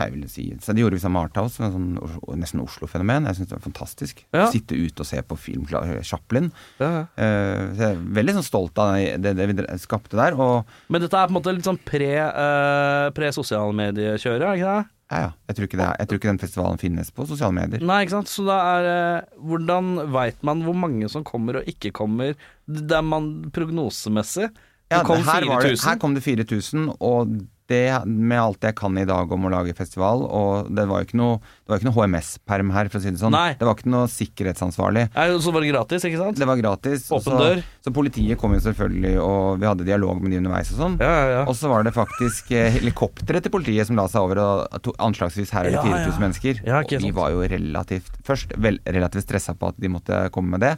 [0.04, 3.26] jeg vil si, så Det gjorde vi sammen med Arthouse, som sånn, nesten Oslo-fenomen.
[3.30, 4.24] Jeg syns det var fantastisk.
[4.36, 4.46] Ja.
[4.52, 6.50] Sitte ute og se på film Kla- Chaplin.
[6.80, 7.04] ja, ja.
[7.16, 10.36] Eh, så jeg er veldig sånn stolt av det, det, vi skapte der.
[10.36, 14.86] Og Men dette er på en måte litt sånn pre, uh, pre-sosialmediekjøret, er ikke det?
[15.06, 17.54] ja, ja, jeg tror, ikke det er, jeg tror ikke den festivalen finnes på sosiale
[17.54, 17.82] medier.
[17.86, 18.30] Nei, ikke sant.
[18.32, 22.34] Så da er eh, Hvordan veit man hvor mange som kommer og ikke kommer?
[22.66, 24.48] Det er man prognosemessig.
[24.90, 25.86] Ja, kom her, det, 4000.
[25.88, 27.36] her kom det 4000, og
[27.70, 31.08] det med alt jeg kan i dag om å lage festival, og det var jo
[31.08, 33.34] ikke noe, det var ikke noe HMS-perm her, for å si det sånn.
[33.34, 33.56] Nei.
[33.58, 35.06] Det var ikke noe sikkerhetsansvarlig.
[35.16, 36.40] Nei, så var det gratis, ikke sant?
[36.40, 37.06] Det var gratis.
[37.10, 37.62] Åpen så, dør.
[37.86, 40.98] Så politiet kom jo selvfølgelig, og vi hadde dialog med de underveis og sånn.
[41.02, 41.44] Ja, ja, ja.
[41.46, 45.54] Og så var det faktisk eh, helikoptre til politiet som la seg over, og anslagsvis
[45.56, 46.18] her er det 4000 ja.
[46.24, 46.62] mennesker.
[46.76, 50.64] Og vi var jo relativt Først vel, relativt stressa på at de måtte komme med
[50.64, 50.72] det,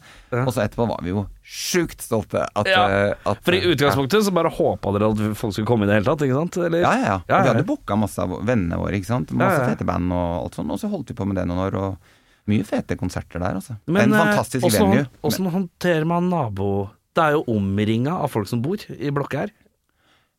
[0.45, 4.27] og så etterpå var vi jo sjukt stolte at, Ja, eh, at For i utgangspunktet
[4.27, 6.59] så bare håpa dere at folk skulle komme i det hele tatt, ikke sant?
[6.61, 6.83] Eller?
[6.85, 7.07] Ja, ja, ja.
[7.09, 7.53] Ja, Og Vi ja, ja.
[7.55, 9.33] hadde booka masse av vennene våre, ikke sant.
[9.33, 9.73] Masse Ja, ja.
[9.73, 10.71] fete band og alt sånt.
[10.75, 11.97] Og så holdt vi på med det noen år, og
[12.49, 13.79] mye fete konserter der, altså.
[13.89, 15.07] Men en eh, fantastisk også, venue.
[15.25, 16.91] åssen håndterer man nabo...
[17.17, 19.51] Det er jo omringa av folk som bor i blokka her.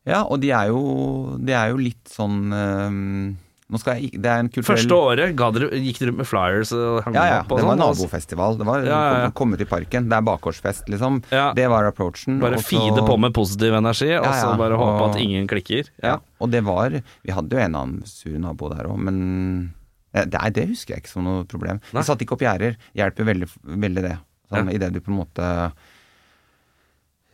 [0.08, 4.40] Ja, og de er jo, de er jo litt sånn ehm, skal jeg Det er
[4.40, 7.40] en kulturell Første året ga dere, gikk dere med flyers og hang Ja, ja.
[7.44, 7.84] opp og Det var sånn.
[7.86, 8.58] nabofestival.
[8.58, 9.30] Det var Ja, ja, ja.
[9.30, 10.10] kom- komme til parken.
[10.10, 11.24] Det er bakgårdsfest, liksom.
[11.32, 11.54] Ja.
[11.54, 12.40] Det var approachen.
[12.40, 15.86] Bare også, feede på med positiv energi, og så bare håpe og- at ingen klikker.
[16.02, 16.18] Ja.
[16.42, 19.74] Og det var Vi hadde jo en annen sur nabo der òg, men
[20.12, 21.80] Nei, det husker jeg ikke som noe problem.
[21.94, 22.02] Nei.
[22.02, 22.76] Vi satte ikke opp gjerder.
[22.98, 24.18] Hjelper veldig, veldig det.
[24.52, 24.74] Sånn.
[24.74, 25.72] Idet du på en måte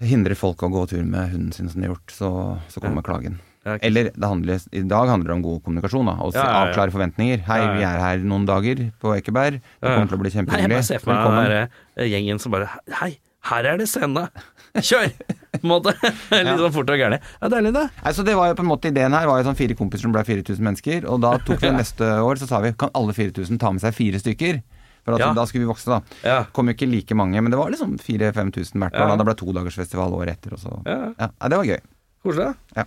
[0.02, 2.30] hindrer folk å gå tur med hunden sin som de har gjort, så,
[2.67, 3.39] så kommer klagen.
[3.65, 6.06] Eller det handler, i dag handler det om god kommunikasjon.
[6.06, 6.63] da, Å Ja, ja, ja.
[6.69, 7.39] avklare forventninger.
[7.47, 9.58] Hei, vi er her noen dager på Ekeberg.
[9.82, 12.39] Det kommer til å bli Nei, jeg bare ser for meg den der eh, gjengen
[12.39, 12.69] som bare
[13.01, 13.17] Hei,
[13.49, 14.28] her er det scene!
[14.75, 15.10] Kjør!
[15.56, 15.93] På en måte.
[16.36, 17.21] Litt sånn fort og gærent.
[17.41, 17.86] Ja, deilig, det.
[18.04, 20.06] Nei, så det var jo på en måte Ideen her var jo sånn fire kompiser
[20.06, 21.06] som ble 4000 mennesker.
[21.10, 23.95] Og da tok vi neste år, så sa vi kan alle 4000 ta med seg
[23.97, 24.62] fire stykker?
[25.06, 25.34] For at Ja.
[25.38, 26.01] da skulle vi vokse, da.
[26.25, 26.38] Ja.
[26.51, 29.06] Kom jo ikke like mange, men det var liksom 4000-5000 hvert år.
[29.06, 29.10] Ja.
[29.13, 29.17] da.
[29.21, 31.30] Det ble todagersfestival året etter, og så Ja.
[31.49, 31.80] det var gøy.
[32.25, 32.56] Koselig.
[32.75, 32.86] Ja.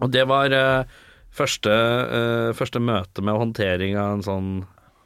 [0.00, 0.84] Og det var uh,
[1.34, 4.48] første, uh, første møte med håndtering av en sånn,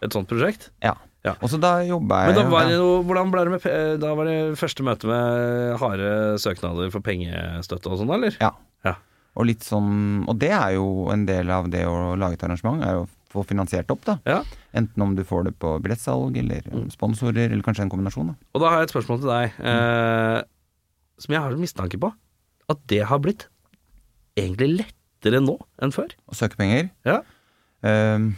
[0.04, 0.70] et sånt prosjekt.
[0.84, 0.94] Ja.
[1.24, 1.32] Ja.
[1.40, 4.10] Og så da jobba jeg Men da var det noe, hvordan ble det med Da
[4.12, 6.08] var det første møte med harde
[6.42, 8.36] søknader for pengestøtte og sånn, eller?
[8.44, 8.50] Ja.
[8.84, 8.92] Ja.
[9.32, 12.84] Og litt sånn Og det er jo en del av det å lage et arrangement,
[12.84, 14.18] er jo å få finansiert opp, da.
[14.28, 14.42] Ja.
[14.76, 16.90] Enten om du får det på billettsalg, eller Mm.
[16.92, 18.26] sponsorer, eller kanskje en kombinasjon.
[18.28, 18.34] da.
[18.54, 20.42] Og da har jeg et spørsmål til deg, eh,
[21.18, 22.12] som jeg har en mistanke på.
[22.68, 23.48] At det har blitt
[24.38, 26.12] egentlig lettere nå enn før.
[26.30, 26.90] Å søke penger.
[27.06, 27.20] Ja.
[27.84, 28.34] Ehm,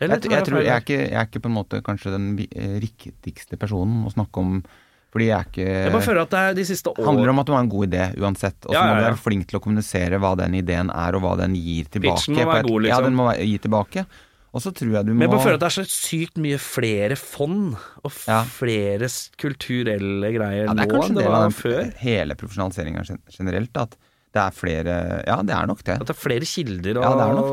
[0.00, 2.30] jeg, jeg, jeg, tror, jeg, er ikke, jeg er ikke på en måte kanskje den
[2.48, 4.62] eh, riktigste personen å snakke om,
[5.12, 7.04] fordi jeg er ikke Jeg bare føler at det er de siste år...
[7.04, 8.56] handler om at du har en god idé uansett.
[8.64, 11.18] Og så Ja, må ja, du være flink til å kommunisere hva den ideen er,
[11.18, 12.22] og hva den gir tilbake.
[12.22, 12.90] Pitchen må være god, liksom.
[12.90, 13.08] Ja, liksom.
[13.10, 14.06] den må være- gi tilbake.
[14.50, 16.38] Og så tror jeg du må Men jeg bare føler at det er så sykt
[16.42, 18.40] mye flere fond og Ja.
[18.50, 19.06] flere
[19.38, 21.92] kulturelle greier ja, det er nå kanskje enn en det var før.
[22.00, 23.04] hele profesjonaliseringa
[23.36, 23.76] generelt.
[23.78, 23.94] At
[24.32, 25.96] det er flere Ja, det er nok det.
[26.00, 27.02] At det er flere kilder å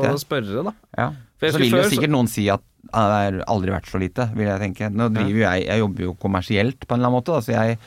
[0.04, 0.72] Ja, spørre, da.
[0.96, 1.08] Ja.
[1.40, 4.46] Så vil jo før- sikkert noen si at det har aldri vært så lite, vil
[4.46, 4.88] jeg tenke.
[4.94, 7.52] Nå driver jo jeg Jeg jobber jo kommersielt på en eller annen måte, da, så
[7.52, 7.78] jeg,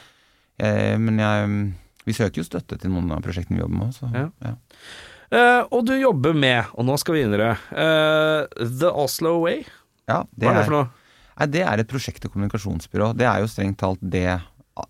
[0.60, 1.74] jeg Men jeg
[2.06, 3.94] Vi søker jo støtte til noen av prosjektene vi jobber med.
[3.94, 4.30] Så, Ja.
[4.44, 4.56] ja.
[5.32, 9.62] Uh, og du jobber med, og nå skal vi videre, uh, The Oslo Way.
[10.10, 10.90] Ja, det Hva er det for noe?
[11.40, 13.16] nei, det er et prosjekt- og kommunikasjonsbyrå.
[13.16, 14.42] Det er jo strengt talt det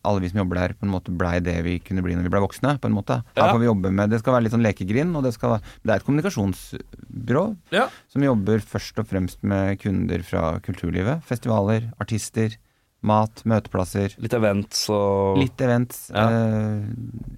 [0.03, 2.29] alle vi som jobber der, på en måte blei det vi kunne bli når vi
[2.33, 2.77] blei voksne.
[2.81, 3.23] på en måte.
[3.35, 3.51] Her Ja.
[3.53, 5.95] får vi jobbe med Det skal være litt sånn lekegrind, og det, skal, det er
[5.99, 7.87] et kommunikasjonsbyrå Ja.
[8.11, 11.23] som jobber først og fremst med kunder fra kulturlivet.
[11.23, 12.55] Festivaler, artister,
[13.03, 14.13] mat, møteplasser.
[14.21, 16.09] Litt events og Litt events.
[16.13, 16.29] Ja.
[16.29, 16.85] eh,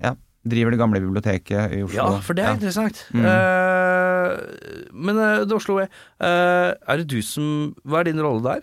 [0.03, 0.15] ja.
[0.45, 1.95] Driver det gamle biblioteket i Oslo.
[1.95, 2.53] Ja, for det er Ja.
[2.57, 3.05] interessant.
[3.13, 3.23] Mm.
[3.25, 5.87] Eh, men uh, Oslo eh,
[6.19, 8.61] er det du som Hva er din rolle der?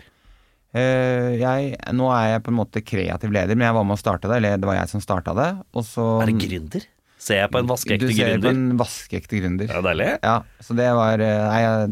[0.77, 4.01] Eh, jeg, nå er jeg på en måte kreativ leder, men jeg var med å
[4.01, 4.37] starte det.
[4.39, 5.49] Eller det var jeg som starta det.
[5.75, 6.87] Og så Er det gründer?
[7.21, 9.69] Ser jeg på en vaskeekte Du ser på en vaskeekte gründer.
[9.69, 10.09] Ja, deilig.
[10.25, 11.91] Ja, så det var eh, jeg er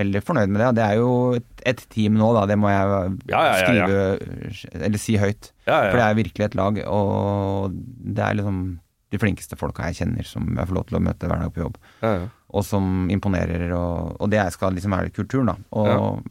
[0.00, 0.68] veldig fornøyd med det.
[0.70, 2.46] og Det er jo et, et team nå, da.
[2.48, 5.50] Det må jeg Ja, ja, skrive Eller si høyt.
[5.66, 8.62] For det er virkelig et lag, og det er liksom
[9.10, 11.64] de flinkeste folka jeg kjenner som jeg får lov til å møte hver dag på
[11.64, 11.76] jobb.
[12.00, 12.28] ja, ja.
[12.50, 15.54] Og som imponerer, og, og det skal liksom være kulturen, da.
[15.78, 15.98] Og Ja.
[16.00, 16.28] det er eh,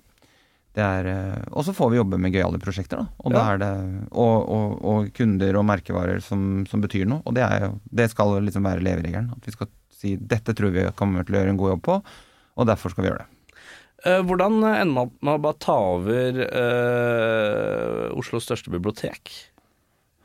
[0.77, 3.07] Og så får vi jobbe med gøyale prosjekter, da.
[3.25, 3.57] Og, Ja.
[3.57, 3.69] det,
[4.11, 7.21] og, og, og kunder og merkevarer som, som betyr noe.
[7.25, 9.31] Og det, er, det skal liksom være leveregelen.
[9.35, 9.67] At vi skal
[9.99, 11.99] si dette tror vi kommer til å gjøre en god jobb på.
[12.59, 13.35] og derfor skal vi gjøre det.
[14.05, 19.31] Eh, hvordan ender man med å bare ta over eh, Oslos største bibliotek?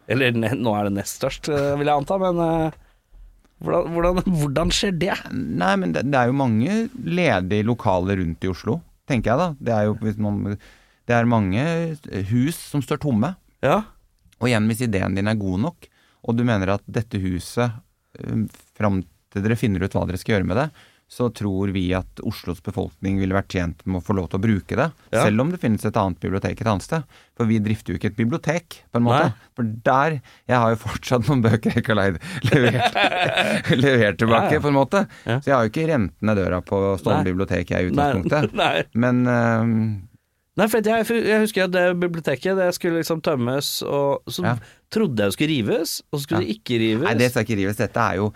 [0.06, 2.78] Eller nå er det nest størst, eh, vil jeg anta, men eh,
[3.64, 5.14] hvordan, hvordan, hvordan skjer det?
[5.32, 8.78] Nei, men det, det er jo mange ledige lokaler rundt i Oslo,
[9.08, 9.48] tenker jeg da.
[9.58, 10.56] Det er jo hvis man,
[11.08, 11.64] det er mange
[12.30, 13.34] hus som står tomme.
[13.64, 13.82] Ja,
[14.42, 15.86] Og igjen, hvis ideen din er god nok,
[16.24, 17.70] og du mener at dette huset,
[18.20, 18.44] øh,
[18.76, 20.66] fram til dere finner ut hva dere skal gjøre med det,
[21.14, 24.42] så tror vi at Oslos befolkning ville vært tjent med å få lov til å
[24.42, 24.86] bruke det.
[25.14, 25.20] Ja.
[25.28, 27.04] Selv om det finnes et annet bibliotek et annet sted.
[27.38, 29.28] For vi drifter jo ikke et bibliotek, på en måte.
[29.30, 29.50] Nei.
[29.54, 30.16] For der
[30.50, 32.18] Jeg har jo fortsatt noen bøker jeg ikke har leid
[32.50, 32.98] levert,
[33.84, 34.64] levert tilbake, Ja, ja.
[34.64, 35.04] på en måte.
[35.28, 38.56] Så jeg har jo ikke rentene døra på Stålen bibliotek, jeg, i utgangspunktet.
[38.64, 38.74] nei.
[38.98, 39.78] Men um,
[40.54, 44.52] Nei, for jeg, jeg husker at det biblioteket det skulle liksom tømmes, og så Ja.
[44.94, 46.46] trodde jeg det skulle rives, og så skulle Ja.
[46.46, 47.06] det ikke rives.
[47.08, 47.80] Nei, det skal ikke rives.
[47.80, 48.28] Dette er jo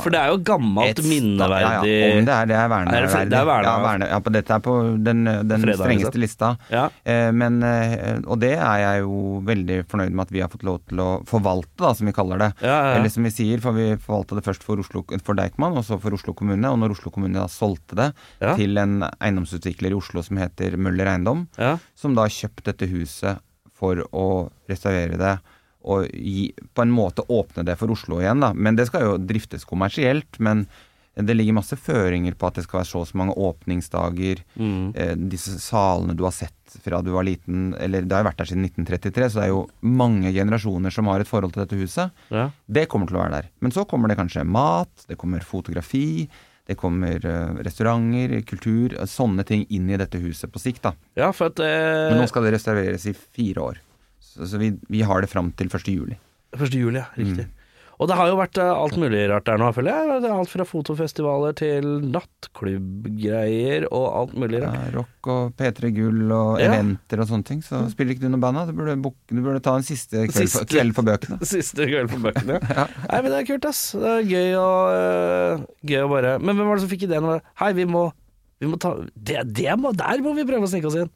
[0.00, 2.08] For det er jo gammelt, Et minneverdig Ja, ja.
[2.18, 3.14] Om det er, det er verneverdig.
[3.20, 4.74] Er det er verne, Ja, verne, ja, på dette er på
[5.06, 6.24] den, den Fredag, strengeste liksom.
[6.24, 6.50] lista.
[6.74, 6.84] Ja.
[7.04, 10.66] Eh, men, eh, og det er jeg jo veldig fornøyd med at vi har fått
[10.66, 12.50] lov til å forvalte, da, som vi kaller det.
[12.64, 16.00] Eller som vi sier, for vi forvalta det først for, Oslo, for Deichman, og så
[16.02, 16.68] for Oslo kommune.
[16.70, 18.10] Og når Oslo kommune da solgte det
[18.58, 21.46] til en eiendomsutvikler i Oslo som heter Møller Eiendom,
[21.94, 23.42] som da kjøpte dette huset
[23.74, 24.26] for å
[24.70, 25.34] restaurere det
[25.84, 28.40] og gi, på en måte åpne det for Oslo igjen.
[28.40, 28.52] da.
[28.54, 30.40] Men det skal jo driftes kommersielt.
[30.42, 30.66] Men
[31.14, 34.40] det ligger masse føringer på at det skal være så og så mange åpningsdager.
[34.58, 34.94] Mm.
[34.98, 38.40] Eh, disse salene du har sett fra du var liten, eller det har jo vært
[38.42, 41.78] der siden 1933, så det er jo mange generasjoner som har et forhold til dette
[41.78, 42.24] huset.
[42.34, 42.48] Ja.
[42.66, 43.52] Det kommer til å være der.
[43.62, 46.26] Men så kommer det kanskje mat, det kommer fotografi,
[46.66, 50.82] det kommer eh, restauranter, kultur, sånne ting inn i dette huset på sikt.
[50.88, 50.96] da.
[51.20, 53.82] ja, for at eh, Men nå skal det restaureres i fire år.
[54.34, 55.90] Så, vi, vi har det fram til 1.
[55.94, 56.18] juli.
[56.58, 56.74] 1.
[56.74, 57.08] juli, ja.
[57.18, 57.46] Riktig.
[57.46, 57.60] Mm.
[58.02, 60.30] Og det har jo vært eh, alt mulig rart der nå, føler jeg.
[60.34, 64.94] Alt fra fotofestivaler til nattklubbgreier og alt mulig Ja, rart.
[64.96, 66.72] rock og P3 Gull og Ja.
[66.72, 67.60] eventer og sånne ting.
[67.62, 68.64] Så spiller ikke du noe band, da?
[68.66, 68.96] Du burde,
[69.30, 70.58] du burde ta en siste kveld, Siste.
[70.58, 71.38] For, kveld for bøkene.
[71.46, 72.58] Siste kveld for bøkene.
[72.78, 72.86] ja.
[73.10, 73.84] Nei, men det er kult, ass.
[73.94, 74.68] Det er gøy å,
[74.98, 77.30] øh, gøy å bare Men hvem var det som fikk ideen?
[77.62, 78.08] Hei, vi må,
[78.58, 81.10] vi må ta det, det må, Der må vi prøve å snike oss inn.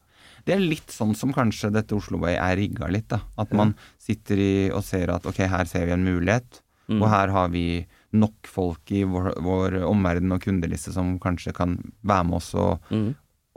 [0.48, 3.08] Det er litt sånn som kanskje dette Oslo Way er rigga litt.
[3.12, 3.18] da.
[3.36, 7.02] At man sitter i og ser at ok, her ser vi en mulighet, Mm.
[7.02, 7.84] og her har vi
[8.16, 12.80] nok folk i vår, vår omverden og kundeliste som kanskje kan være med oss og,
[12.90, 13.10] Mm.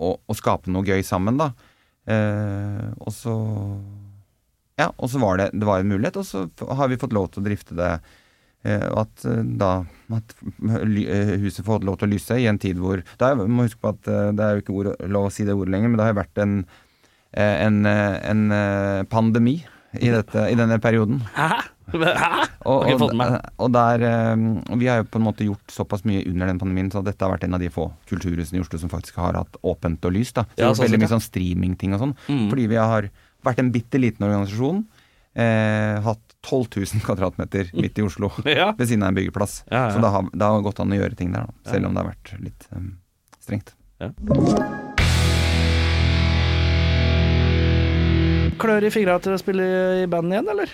[0.04, 1.54] og, og skape noe gøy sammen, da.
[2.12, 3.80] Eh, og så
[4.78, 7.30] Ja, og så var det, det var en mulighet, og så har vi fått lov
[7.32, 8.02] til å drifte det.
[8.63, 9.71] Eh, Og at eh, da
[10.12, 13.63] at eh, huset får lov til å lyse i en tid hvor da, er- må
[13.67, 14.02] huske på at
[14.36, 16.19] Det er jo ikke ord, lov å si det ordet lenger, men det har jo
[16.21, 16.56] vært en,
[17.39, 19.62] en, en pandemi
[19.95, 21.21] i, dette, i denne perioden.
[21.36, 21.47] Hæ?
[21.91, 22.32] Hæ?
[22.71, 23.10] Og, og,
[23.58, 24.04] og der
[24.69, 27.26] og Vi har jo på en måte gjort såpass mye under den pandemien, så dette
[27.26, 30.13] har vært en av de få kulturhusene i Oslo som faktisk har hatt åpent og
[30.13, 30.36] lyst.
[30.38, 30.43] da.
[30.45, 32.13] Så vi har gjort sånn veldig mye sånn streamingting og sånn.
[32.30, 32.43] Mm.
[32.54, 33.08] Fordi vi har
[33.50, 34.84] vært en bitte liten organisasjon.
[35.41, 38.72] Eh, hatt 12 000 kvadratmeter midt i Oslo Ja.
[38.78, 39.64] ved siden av en byggeplass.
[39.70, 39.92] Ja, ja.
[39.94, 42.02] Så det har, det har gått an å gjøre ting der, da, selv om det
[42.04, 42.88] har vært litt um,
[43.40, 43.76] strengt.
[48.62, 49.66] Klør i fingra til å spille
[50.04, 50.74] i band igjen, eller?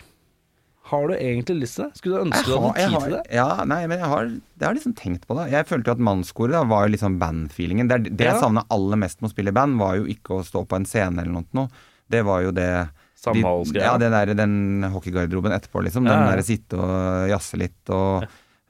[0.87, 1.99] Har du egentlig lyst til det?
[1.99, 3.23] Skulle du ønske du hadde tid har- til det?
[3.35, 4.25] Ja, nei, men jeg har,
[4.59, 5.49] jeg har liksom tenkt på det.
[5.51, 7.87] Jeg følte jo at mannskoret da var jo liksom bandfeelingen.
[7.91, 8.31] Det, det Ja.
[8.33, 10.75] jeg savna aller mest med å spille i band, var jo ikke å stå på
[10.79, 11.67] en scene eller noe.
[12.09, 13.83] Det var jo det de, Samholdsgreia.
[13.91, 16.05] Ja, det der, den hockeygarderoben etterpå, liksom.
[16.05, 16.35] Den Ja, ja.
[16.35, 18.27] der sitte og jazze litt og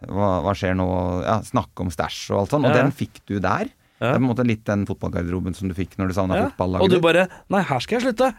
[0.07, 0.85] hva, hva skjer nå?
[1.25, 2.65] Ja, snakke om stæsj og alt sånt.
[2.65, 2.83] Og Ja, ja.
[2.87, 3.67] den fikk du der.
[3.99, 4.11] Ja.
[4.13, 6.49] Det er på en måte litt den fotballgarderoben som du fikk når du savna Ja.
[6.51, 8.33] fotballaget Og du bare Nei, her skal jeg slutte.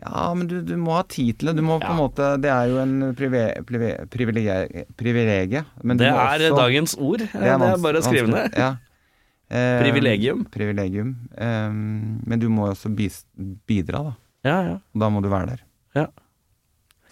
[0.00, 1.56] Ja, men du, du må ha tid til det.
[1.56, 3.14] Du må på en måte Det er jo en
[4.96, 5.64] privilegie.
[5.82, 7.18] Men du Det er også- dagens ord.
[7.18, 8.54] Det er, vans- bare å skrive ned.
[8.56, 8.76] Ja.
[9.50, 10.44] Eh, Privilegium.
[10.50, 11.16] Privilegium.
[11.36, 12.88] Eh, men du må også
[13.66, 14.14] bidra, da.
[14.46, 14.78] Ja, ja.
[14.96, 15.66] Da må du være der.
[15.98, 16.06] Ja.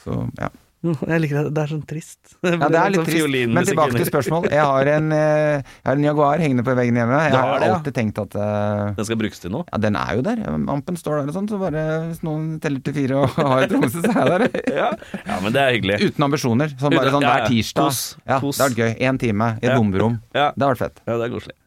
[0.05, 0.49] Så ja.
[1.11, 1.51] Jeg liker det.
[1.57, 2.19] Det er sånn trist.
[2.47, 3.51] ja det er litt Sånn trist.
[3.51, 4.47] Men tilbake til spørsmål.
[4.55, 7.19] Jeg har en, eh, jeg har en Jaguar hengende på veggen hjemme.
[7.27, 7.79] Jeg har det, ja.
[7.81, 9.67] alltid tenkt at uh, Den skal brukes til noe.
[9.73, 10.45] ja, den er jo der.
[10.47, 13.75] Ampen står der og sånn, så bare hvis noen teller til fire og har et
[13.75, 14.63] romse så er jeg der.
[14.79, 14.89] Ja.
[15.19, 15.99] ja, men det er hyggelig.
[16.13, 16.73] Uten ambisjoner.
[16.79, 17.91] Sånn bare sånn hver tirsdag.
[17.91, 18.03] Kos.
[18.23, 18.61] Ja, Kos.
[18.61, 18.93] det har vært gøy.
[19.11, 19.79] Én time i et Ja.
[19.81, 20.21] bomberom.
[20.31, 21.03] Det har vært fett.
[21.09, 21.59] Ja, det er koselig.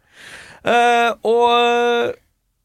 [0.61, 2.15] Uh, og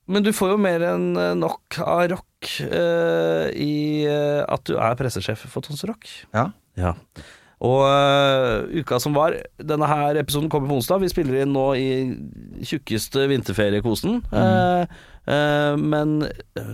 [0.07, 4.77] Men du får jo mer enn eh, nok av rock uh, i uh, at du
[4.79, 6.07] er pressesjef for Tons Rock.
[6.37, 6.51] Ja.
[6.79, 6.92] Ja.
[7.66, 11.01] Og uh, uka som var Denne her episoden kommer på onsdag.
[11.03, 11.88] Vi spiller inn nå i
[12.69, 14.21] tjukkeste vinterferiekosen.
[15.27, 16.21] Eh, men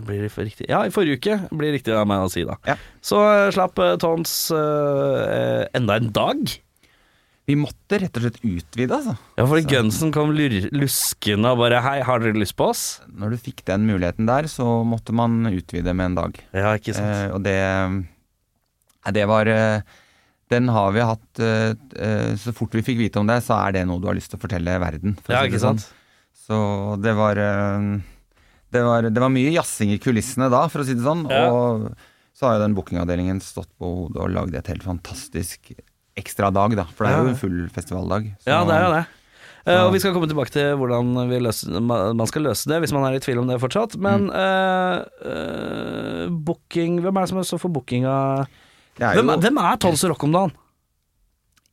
[0.05, 0.66] blir det riktig?
[0.68, 2.59] Ja, i forrige uke blir det riktig av meg å si, da.
[2.68, 2.75] Ja.
[3.01, 3.23] Så
[3.57, 6.53] slapp Tons enda en dag.
[7.50, 9.16] Vi måtte rett og slett utvide, altså.
[9.35, 12.85] Ja, for Gunsen kom luskende og bare Hei, har dere lyst på oss?
[13.11, 16.38] Når du fikk den muligheten der, så måtte man utvide med en dag.
[16.55, 17.11] Ja, ikke sant.
[17.11, 17.57] Eh, og det
[19.11, 19.83] det var eh,
[20.52, 23.74] Den har vi hatt eh, eh, Så fort vi fikk vite om det, så er
[23.74, 25.18] det noe du har lyst til å fortelle verden.
[25.18, 25.83] for ja, ikke sant.
[25.83, 25.98] Sånn.
[26.42, 26.57] Så
[27.02, 27.88] det var, eh,
[28.70, 31.26] det var Det var mye jazzing i kulissene da, for å si det sånn.
[31.31, 31.48] Ja.
[31.50, 31.90] Og
[32.38, 35.74] så har jo den bookingavdelingen stått på hodet og lagd et helt fantastisk
[36.16, 36.85] ekstra dag, da.
[36.85, 38.31] For det er jo en full festivaldag.
[38.42, 39.05] Så- Ja, det er jo det.
[39.62, 42.92] Uh, og vi skal komme tilbake til hvordan vi løser, man skal løse det, hvis
[42.92, 43.94] man er i tvil om det fortsatt.
[43.96, 44.35] Men Mm.
[44.35, 48.46] uh, uh, booking Hvem er det som står for bookinga?
[48.98, 50.53] Hvem, jo hvem er Tons Rock om dagen?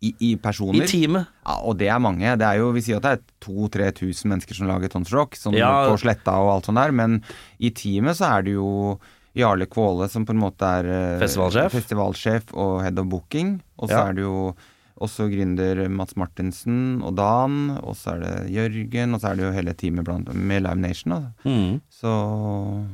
[0.01, 1.27] i, i I teamet?
[1.45, 2.23] Ja, og det er mange.
[2.39, 5.57] Det er jo, Vi sier at det er 2000-3000 mennesker som lager Tons Rock, sånn
[5.57, 5.89] Ja.
[5.89, 7.21] på sletta og alt sånt der, men
[7.59, 8.97] i teamet så er det jo
[9.37, 11.71] Jarle Kvåle som på en måte er eh, Festivalsjef.
[11.71, 13.59] festivalsjef og head of booking.
[13.77, 14.07] Og så Ja.
[14.09, 14.55] er det jo
[14.99, 19.45] også gründer Mats Martinsen og Dan, og så er det Jørgen, og så er det
[19.45, 21.13] jo hele teamet blant, med Live Nation.
[21.13, 21.31] Altså.
[21.45, 21.77] Mm.
[21.89, 22.11] Så,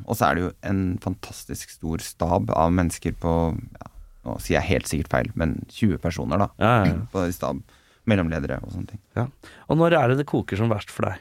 [0.05, 3.89] og så er det jo en fantastisk stor stab av mennesker på ja,
[4.25, 6.47] Nå sier jeg helt sikkert feil, men 20 personer, da.
[6.57, 6.93] Ja, ja.
[7.13, 7.59] På stab.
[8.09, 8.99] Mellomledere og sånne ting.
[9.17, 9.27] ja.
[9.69, 11.19] Og når er det det koker som verst for deg?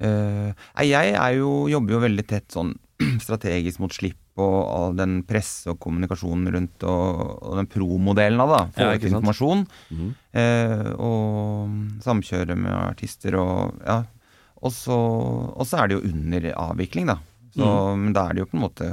[0.00, 0.52] Uh,
[0.84, 2.74] jeg er jo, jobber jo veldig tett sånn
[3.26, 8.52] strategisk mot slipp og, og den presse og kommunikasjonen rundt og, og den pro-modellen av
[8.54, 8.60] det.
[8.76, 9.64] Få Ja, ut informasjon.
[9.90, 10.08] Mhm.
[10.32, 14.00] eh, og samkjøre med artister og ja.
[14.58, 14.94] Og så,
[15.54, 17.18] og så er det jo under avvikling, da.
[17.54, 18.00] Så, Mm.
[18.04, 18.88] Men da er det jo på en måte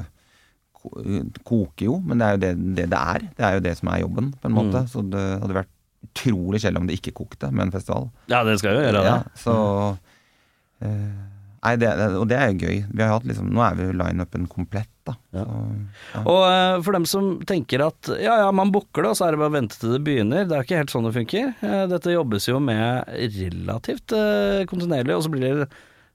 [0.73, 1.01] ko-
[1.43, 3.19] Koker jo, men det er jo det, det det er.
[3.37, 4.83] Det er jo det som er jobben, på en måte.
[4.85, 4.87] Mm.
[4.93, 5.71] Så det hadde vært
[6.05, 8.09] utrolig kjedelig om det ikke kokte med en festival.
[8.29, 9.09] Ja, det skal jo gjøre det.
[9.09, 9.55] Ja, så
[10.81, 11.13] eh,
[11.65, 12.75] Nei, det, det, og det er jo gøy.
[12.93, 15.15] Vi har hatt liksom, nå er vi lineupen komplett, da.
[15.33, 15.45] Ja.
[15.45, 15.63] Så,
[16.13, 16.21] ja.
[16.21, 19.33] Og eh, for dem som tenker at ja ja, man booker det, og så er
[19.33, 20.45] det bare å vente til det begynner.
[20.45, 21.51] Det er ikke helt sånn det funker.
[21.65, 25.69] Eh, dette jobbes jo med relativt eh, kontinuerlig, og så blir det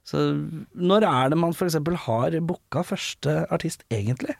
[0.07, 0.17] så
[0.73, 1.75] Når er det man f.eks.
[2.07, 4.33] har booka første artist, egentlig?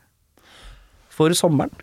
[1.13, 1.75] For sommeren?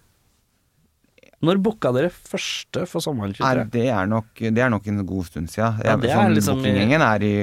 [1.38, 3.46] Når booka dere første for sommeren 23?
[3.46, 5.76] Er, det, er nok, det er nok en god stund siden.
[5.86, 7.34] Ja, det er sånn, liksom Bookinggjengen er i,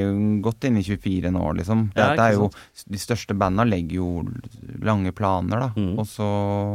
[0.43, 1.85] godt inn i 24 nå, liksom.
[1.95, 2.49] Ja, det er jo,
[2.91, 4.09] de største banda legger jo
[4.83, 5.69] lange planer, da.
[5.79, 5.93] Mm.
[5.95, 6.27] Og, så,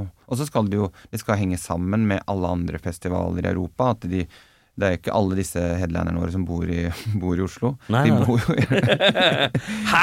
[0.08, 3.92] og så skal det jo Det skal henge sammen med alle andre festivaler i Europa.
[3.92, 4.24] At de
[4.80, 6.82] det er jo ikke alle disse headlinerne våre som bor i,
[7.22, 7.74] bor i Oslo.
[7.92, 8.56] Nei, de, bor jo,
[9.92, 10.02] Hæ?!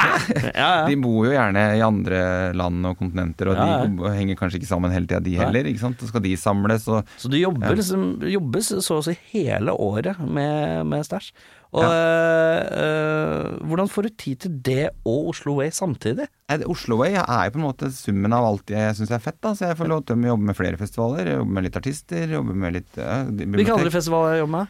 [0.54, 0.86] Ja, ja.
[0.88, 2.20] de bor jo gjerne i andre
[2.56, 5.68] land og kontinenter, og Ja, de henger kanskje ikke sammen hele tida, de heller.
[5.70, 6.00] ikke sant?
[6.00, 10.18] Så skal de samles, og Så det jobber liksom, jobbes så å si hele året
[10.22, 11.32] med, med stæsj.
[11.76, 11.88] Og Ja.
[11.92, 16.26] eh, eh, hvordan får du tid til det og Oslo Way samtidig?
[16.64, 19.40] Oslo Way er jo på en måte summen av alt jeg syns er fett.
[19.42, 22.26] da, Så jeg får lov til å jobbe med flere festivaler, jobbe med litt artister,
[22.26, 24.68] jobbe med litt ja, Hvilke andre festivaler festivaler jobber med?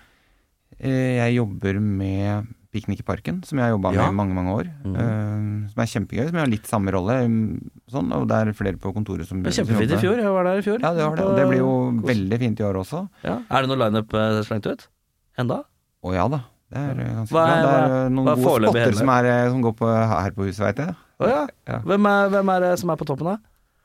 [0.80, 4.52] Eh, Jeg jobber med Piknik i parken, som jeg har jobba med i mange mange
[4.52, 4.66] år.
[4.84, 4.92] Mm.
[4.92, 7.14] Uh, som er kjempegøy, som jeg har litt samme rolle.
[7.88, 10.18] Sånn, og det er flere på kontoret som Det kjempefint i fjor.
[10.20, 10.78] Jeg var der i fjor.
[10.82, 11.24] Ja, det var det.
[11.24, 12.10] Og det blir jo Kos.
[12.10, 13.08] veldig fint i år også.
[13.24, 13.38] ja.
[13.50, 14.86] Er det noe lineup eh, slengt ut?
[15.38, 15.64] Enda?
[16.04, 16.42] Å ja da.
[16.68, 17.68] Det er eh, ganske Hva er- bra.
[17.68, 20.64] Det er eh, noen gode spotter som, er, eh, som går på her på huset,
[20.66, 20.96] veit jeg.
[21.18, 21.44] Oh, ja.
[21.66, 21.78] Ja.
[21.88, 23.38] Hvem, er, hvem er det som er på toppen, da?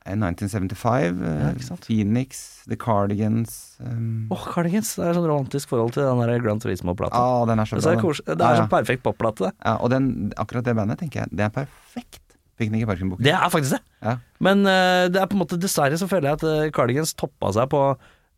[0.04, 1.76] Eh, 1975, eh, Ja.
[1.80, 4.90] Phoenix, The Cardigans um, Åh, Cardigans.
[5.00, 7.16] Det er sånn romantisk forhold til den der Grand Turismo-plata.
[7.16, 8.12] ah, den er så det, bra.
[8.12, 8.36] den.
[8.38, 8.66] det er ja.
[8.66, 9.48] så perfekt popplate.
[9.48, 9.54] det.
[9.64, 12.20] Ja, og den, akkurat det bandet tenker jeg, det er perfekt.
[12.60, 13.24] Piknik i parken-boken.
[13.24, 13.80] Det er faktisk det.
[14.04, 14.18] Ja.
[14.44, 17.66] Men uh, det er på en måte dessverre så føler jeg at Cardigans toppa seg
[17.72, 17.80] på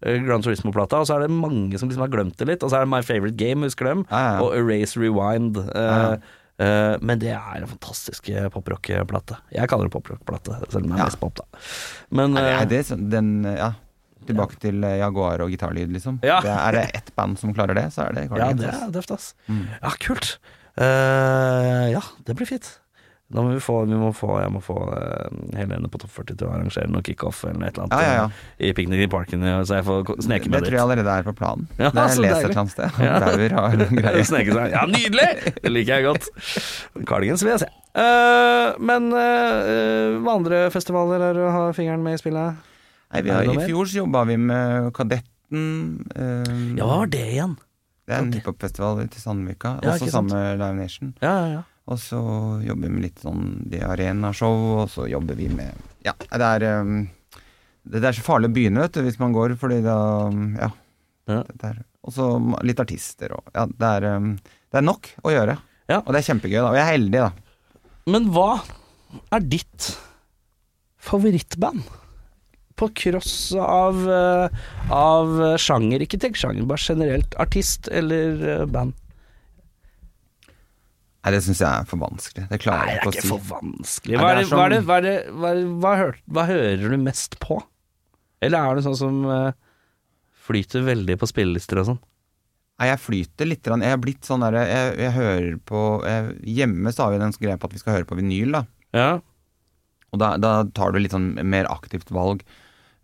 [0.01, 2.65] Grand Turismo-plata, og så er det mange som liksom har glemt det litt.
[2.65, 4.43] Og så er det My Favorite Game, husker dem, Ja, ja.
[4.45, 5.57] og Erase Rewind.
[5.57, 6.19] Uh,
[6.61, 9.41] eh, men det er en fantastisk eh, poprock-plate.
[9.57, 11.65] Jeg kaller det poprock-plate, selv om det er mest pop, da.
[12.21, 13.73] Men eh, er det den, ja,
[14.29, 16.21] tilbake til eh, Jaguar og gitarlyd, liksom.
[16.27, 16.41] Ja.
[16.45, 19.15] Det er det ett band som klarer det, så er det ja, det er døft,
[19.17, 19.33] ass.
[19.49, 19.65] Mm.
[19.81, 20.37] Ja, kult.
[20.77, 22.75] Uh, ja, det blir fint.
[23.27, 26.37] Da må vi få, vi må få Jeg må få uh, Helene på topp 40
[26.39, 28.53] til å arrangere noe kickoff eller et eller annet Ja, ja, ja.
[28.61, 30.69] eh, i Picnic i Parken, så jeg får sneke meg dit.
[30.69, 31.67] Det tror jeg allerede er på planen.
[31.83, 33.01] Ja, det har jeg lest et eller annet sted.
[33.03, 33.19] Ja.
[33.25, 34.23] Bauer har en greie.
[34.31, 34.53] Seg.
[34.77, 35.29] Ja, nydelig!
[35.59, 36.31] Det liker jeg godt.
[37.11, 37.71] Cardigans vil jeg se.
[37.97, 42.65] Uh, men uh, hva andre festivaler er du å ha fingeren med i spillet?
[43.11, 45.71] Nei, vi har, I fjor så jobba vi med Kadetten.
[46.15, 47.59] Uh, Ja, hva var det igjen?
[48.07, 49.79] Det er en hiphopfestival hiphopfestival i Sandvika.
[49.83, 51.17] Ja, også med Live Nation.
[51.23, 51.65] Ja, ja, ja.
[51.87, 52.21] Og så
[52.67, 55.75] jobber vi med litt sånn det arenashow, og så jobber vi med
[56.07, 57.05] Ja, det er um,
[57.87, 59.99] det, er så farlig å begynne, vet du, hvis man går, fordi da
[60.59, 60.73] Ja.
[61.27, 61.43] Ja.
[62.07, 62.27] Og så
[62.67, 65.59] litt artister og Ja, det er, um, det er nok å gjøre.
[65.87, 66.01] Ja.
[66.03, 66.73] Og det er kjempegøy, da.
[66.73, 67.71] Og jeg er heldig, da.
[68.11, 68.51] Men hva
[69.35, 69.93] er ditt
[71.03, 71.87] favorittband?
[72.77, 74.49] på cross av, eh,
[74.93, 78.93] av sjanger, ikke tenk sjanger, bare generelt artist eller eh, band?
[81.27, 82.45] Nei, det syns jeg er for vanskelig.
[82.53, 83.19] Det klarer det jeg ikke å si.
[83.27, 84.19] Nei, Hva, er det for vanskelig.
[84.23, 84.99] hva, er det, sånn- hva, er det, hva,
[85.51, 87.57] er det, hva, hør, hva hører du mest på?
[88.47, 89.51] Eller er det sånn som uh,
[90.47, 91.99] flyter veldig på spillelister og sånn?
[92.79, 93.67] Nei, jeg flyter litt.
[93.67, 97.35] Jeg har blitt sånn derre jeg, jeg hører på jeg, Hjemme så har vi den
[97.41, 98.63] greia på at vi skal høre på vinyl, da.
[98.95, 99.09] Ja.
[100.15, 102.45] Og da, da tar du litt sånn mer aktivt valg,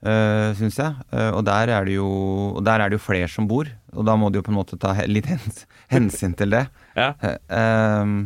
[0.07, 1.07] uh, syns jeg.
[1.13, 2.11] Uh, og der er det jo
[2.57, 4.61] Og der er det jo flere som bor, og da må du jo på en
[4.61, 6.67] måte ta litt hens, hensyn til det.
[6.99, 7.13] ja.
[7.23, 8.17] uh, ehm,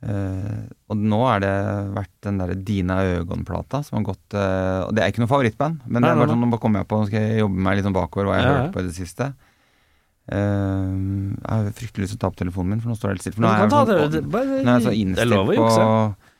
[0.00, 1.52] eh, og nå er det
[1.92, 5.82] vært den derre Dina Øgon-plata som har gått eh, Og det er ikke noe favorittband,
[5.84, 7.86] men det er bare sånn nå kommer jeg på Nå skal jeg jobbe meg litt
[7.86, 8.62] sånn bakover hva jeg har Ja, ja.
[8.64, 9.28] hørt på i det siste.
[10.30, 13.14] Ehm, jeg har fryktelig lyst til å ta opp telefonen min, for nå står det
[13.18, 13.36] helt stille.
[13.36, 15.70] For nå er jeg sånn, det, bare, nå er jeg så det innstilt på.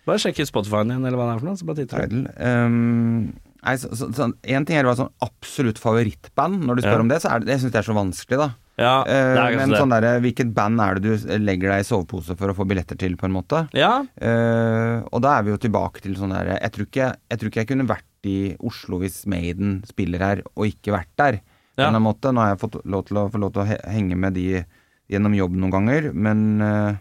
[0.08, 1.60] Bare sjekk Spotify-en din, eller hva det er for noe.
[1.60, 2.20] Så bare titter du.
[2.38, 6.64] Um, nei, så, så, så, en ting er å være sånn absolutt favorittband.
[6.66, 7.04] Når du spør Ja.
[7.04, 8.50] om det, så er det, jeg synes det er så vanskelig, da.
[8.80, 11.88] Ja, Eh, det er men sånn der, Hvilket band er det du legger deg i
[11.88, 13.66] sovepose for å få billetter til, på en måte?
[13.76, 17.60] Ja, Uh, og da er vi jo tilbake til sånn derre jeg, jeg tror ikke
[17.60, 21.40] jeg kunne vært i Oslo hvis Maiden spiller her, og ikke vært der.
[21.76, 22.32] På en måte.
[22.32, 24.64] Nå har jeg fått lov til å, få lov til å henge med de
[25.10, 26.98] gjennom jobb noen ganger, men eh,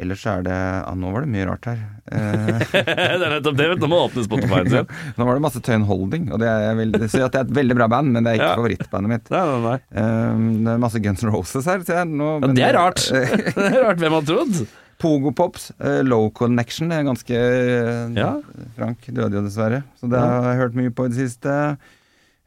[0.00, 1.78] ellers er det ja, Nå var det mye rart her.
[2.10, 3.68] Eh, det er nettopp det.
[3.72, 3.84] vet du.
[3.86, 4.90] Nå må åpne Spotify-en sin.
[5.18, 7.88] nå var det masse Tøyen Holding, og det er, at det er et veldig bra
[7.92, 8.58] band, men det er ikke Ja.
[8.60, 9.30] favorittbandet mitt.
[9.36, 9.78] Nei, nei, nei.
[10.00, 12.30] Um, det er masse Guns N' Roses her, ser jeg nå.
[12.40, 13.06] Ja, men- det er rart.
[13.12, 14.62] det er rart hvem har trodd.
[15.00, 18.34] Pogo Pops, uh, Low Connection, er ganske uh, Ja.
[18.76, 21.54] Frank døde jo dessverre, så det har jeg hørt mye på i det siste.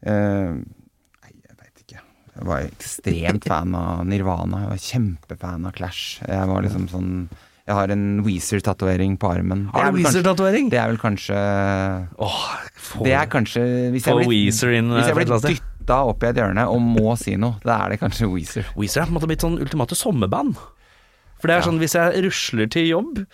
[0.04, 0.51] Eh,
[1.24, 2.01] nei, jeg veit ikke.
[2.34, 4.63] Jeg var ekstremt fan av Nirvana.
[4.63, 6.19] Jeg var kjempefan av Clash.
[6.25, 7.11] Jeg var liksom sånn
[7.63, 9.67] Jeg har en Weezer-tatovering på armen.
[9.71, 10.69] Har du Weezer-tatovering?
[10.73, 11.38] Det er vel kanskje
[12.19, 12.39] Åh,
[12.75, 13.63] for, Det er kanskje
[13.93, 17.99] Hvis jeg blir, dytta opp i et hjørne og må si noe, da er det
[18.01, 18.67] kanskje Weezer.
[18.75, 20.55] Weezer er på en måte blitt sånn ultimate sommerband.
[21.39, 21.67] For det er Ja.
[21.69, 23.25] sånn, hvis jeg rusler til jobb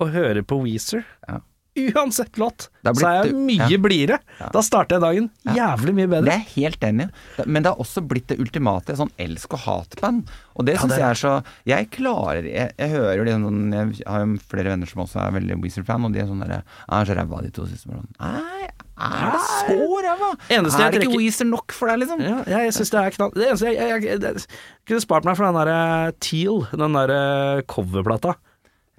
[0.00, 1.40] og hører på Weezer, Ja.
[1.72, 3.78] Uansett låt, så er jeg mye ja.
[3.80, 4.18] blidere.
[4.52, 6.26] Da starter jeg dagen jævlig mye bedre.
[6.28, 7.06] Det er helt enig.
[7.46, 10.28] Men det har også blitt det ultimate sånn elsk- og hat-band.
[10.52, 11.30] Og det Ja, syns jeg er så
[11.64, 15.22] Jeg klarer Jeg, jeg hører jo liksom sånn Jeg har jo flere venner som også
[15.22, 16.58] er veldig Weezer-fan, og de er sånn derre
[16.92, 18.12] Er Så ræva de to siste månedene.
[18.20, 18.68] Nei,
[19.08, 20.30] er det så ræva?
[20.52, 22.20] Er det ikke Weezer nok for deg, liksom?
[22.20, 23.32] Ja, jeg syns det er knall...
[23.32, 27.64] Det eneste jeg, jeg, jeg, jeg kunne spart meg for den derre Teal, den derre
[27.72, 28.36] coverplata.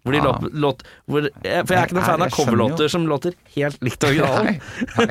[0.03, 0.23] Hvor de Ja.
[0.27, 3.79] låt, låt hvor, jeg, For jeg er ikke noen fan av coverlåter som låter helt
[3.85, 4.59] likt originalen.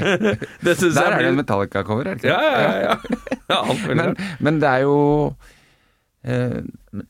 [0.66, 2.34] Det syns Der jeg er det en Metallica-cover, er det ikke?
[2.34, 2.96] Ja, ja, ja.
[3.16, 3.24] ja.
[3.56, 4.96] ja Men, men det er jo
[5.32, 6.58] uh,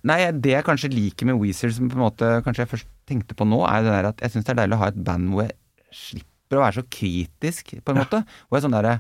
[0.07, 3.35] Nei, det jeg kanskje liker med Weezer, som på en måte kanskje jeg først tenkte
[3.35, 5.33] på nå, er det der at jeg syns det er deilig å ha et band
[5.35, 5.57] hvor jeg
[5.93, 8.23] slipper å være så kritisk, på en måte.
[8.47, 8.99] Hvor jeg sånn derre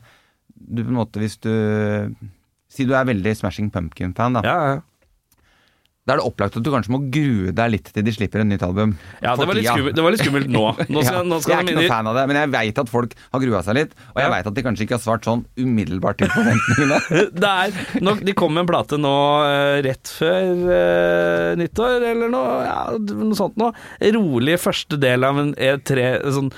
[0.52, 1.52] Du på en måte, hvis du
[2.72, 4.42] Si du er veldig Smashing Pumpkin-fan, da.
[4.48, 4.80] Ja, ja.
[6.02, 8.48] Da er det opplagt at du kanskje må grue deg litt til de slipper et
[8.50, 8.96] nytt album.
[9.22, 10.62] ja det, var skummelt, det var litt skummelt nå.
[10.94, 12.90] Nå skal, Ja, nå jeg er ikke noen fan av det, men jeg veit at
[12.90, 13.92] folk har grua seg litt.
[14.10, 14.32] Og jeg Ja.
[14.34, 16.98] vet at de kanskje ikke har svart sånn umiddelbart til forventningene.
[17.44, 19.14] det nå, De kom med en plate nå
[19.46, 23.70] eh, rett før eh, nyttår, eller noe, ja, noe sånt noe.
[24.18, 26.50] Rolig første del av en E3, sånn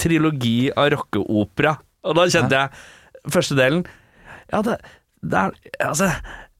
[0.00, 1.76] trilogi av rockeopera.
[2.08, 3.82] Og da kjente jeg første delen
[4.48, 4.78] Ja, det,
[5.20, 5.56] det er
[5.90, 6.08] Altså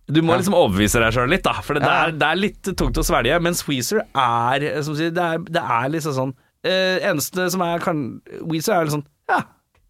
[0.08, 1.52] du må liksom overbevise deg sjøl litt, da.
[1.64, 3.36] For det, er, det er litt tungt å svelge.
[3.44, 6.34] Men Squeezer er som sier, det, er, det er liksom sånn
[6.64, 8.02] eh, Eneste som er kan,
[8.48, 9.42] Weezer er liksom sånn Ja.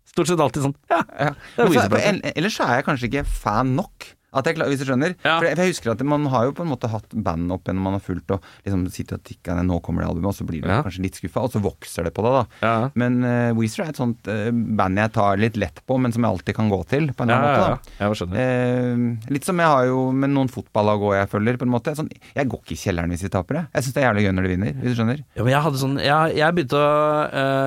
[0.09, 0.77] Stort sett alltid sånn.
[0.91, 1.03] Ja.
[1.13, 1.33] Ja.
[1.55, 2.33] Det er Weezer-plate.
[2.35, 4.09] ellers så er jeg kanskje ikke fan nok.
[4.37, 5.15] At jeg, klar- hvis du skjønner?
[5.25, 5.39] Ja.
[5.39, 7.65] For, jeg, for jeg husker at Man har jo på en måte hatt band opp
[7.65, 10.37] gjennom man har fulgt og liksom sitter og tikker ned, nå kommer det albumet, og
[10.37, 10.83] så blir du Ja.
[10.85, 12.45] kanskje litt skuffa, og så vokser det på deg, da.
[12.67, 12.91] Ja.
[12.95, 16.23] Men uh, Weezer er et sånt uh, band jeg tar litt lett på, men som
[16.27, 18.29] jeg alltid kan gå til, på en Ja, eller annen måte.
[18.29, 18.39] da.
[18.39, 21.95] Eh, litt som jeg har jo med noen fotballag òg jeg følger, på en måte.
[21.97, 23.71] Sånn, jeg går ikke i kjelleren hvis de taper, jeg.
[23.75, 25.25] Jeg syns det er jævlig gøy når de vinner, hvis du skjønner.
[25.39, 26.93] Ja, men jeg hadde sånn Jeg, jeg, begynte, å,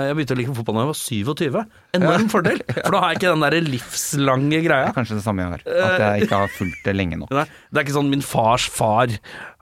[0.07, 1.59] jeg begynte å like fotball da jeg var 27.
[1.97, 2.62] Enorm fordel.
[2.78, 4.88] For da har jeg ikke den der livslange Det greia.
[4.91, 5.66] er kanskje det samme jeg har.
[5.89, 7.31] At jeg ikke har fulgt det lenge nok.
[7.35, 9.11] Nei, det er ikke sånn min fars far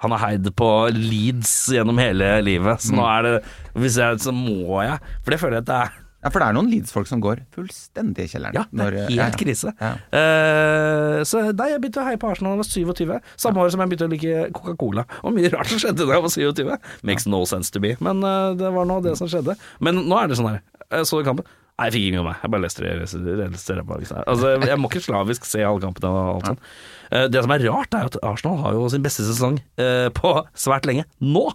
[0.04, 2.82] Han har heid på Leeds gjennom hele livet.
[2.86, 3.34] Så nå er det
[3.80, 5.00] Hvis jeg så må jeg.
[5.24, 7.46] For det føler jeg at det er Ja, for det er noen Leeds-folk som går
[7.56, 8.58] fullstendig i kjelleren.
[8.58, 9.38] Ja, det er når- helt ja, ja.
[9.40, 9.72] krise.
[9.80, 9.92] Ja.
[10.12, 13.30] Uh, så nei, jeg begynte å heie på Arsenal da jeg var 27.
[13.40, 15.06] Samme år som jeg begynte å like Coca-Cola.
[15.24, 16.76] Og mye rart som skjedde da jeg var 27.
[17.08, 17.94] Makes no sense to be.
[18.04, 19.56] Men uh, det var nå det som skjedde.
[19.80, 20.60] Men nå er det sånn her.
[20.92, 21.48] Jeg så kampen.
[21.80, 22.40] Nei, jeg fikk ikke med meg.
[22.44, 22.94] Jeg bare leste det.
[23.00, 24.24] leste det, leste det bare.
[24.28, 26.66] Altså, jeg må ikke slavisk se alle kampene og alt sånt.
[27.10, 30.34] Eh, Det som er rart, er at Arsenal har jo sin beste sesong eh, på
[30.60, 31.46] svært lenge nå.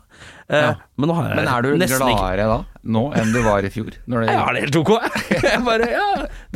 [0.49, 0.71] Eh, Ja.
[0.97, 2.57] Men nå har jeg Men er du gladere da,
[2.97, 3.93] nå, enn du var i fjor?
[3.93, 4.93] Det, Jeg har det helt ok,
[5.35, 5.61] jeg.
[5.69, 6.07] bare, ja,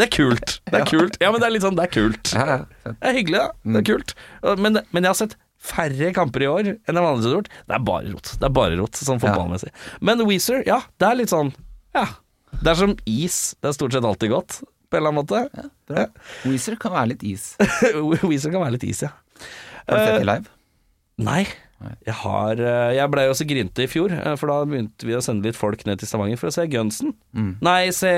[0.01, 0.57] det er kult.
[0.65, 1.19] Det er kult.
[1.21, 2.33] Ja, men det er litt sånn, det er kult.
[2.33, 3.51] Det er hyggelig, da.
[3.77, 4.15] Det er kult.
[4.59, 5.37] Men, men jeg har sett
[5.69, 7.49] færre kamper i år enn jeg vanligvis har gjort.
[7.67, 8.33] Det er bare rot.
[8.39, 9.71] Det er bare rot, sånn fotballmessig.
[10.07, 11.51] Men Weezer, ja, det er litt sånn
[11.99, 12.05] Ja.
[12.59, 13.39] Det er som is.
[13.63, 14.59] Det er stort sett alltid godt,
[14.91, 15.71] på en eller annen måte.
[15.89, 16.05] Bra.
[16.49, 17.53] Weezer kan være litt is.
[18.29, 19.13] Weezer kan være litt is, ja.
[19.89, 20.55] Har du sett det live?
[21.23, 21.43] Nei.
[22.03, 25.15] Jeg har eh, Jeg blei jo så grinte i fjor, eh, for da begynte vi
[25.15, 27.15] å sende litt folk ned til Stavanger for å se Gunsen.
[27.31, 27.53] Mm.
[27.63, 28.11] Nei, se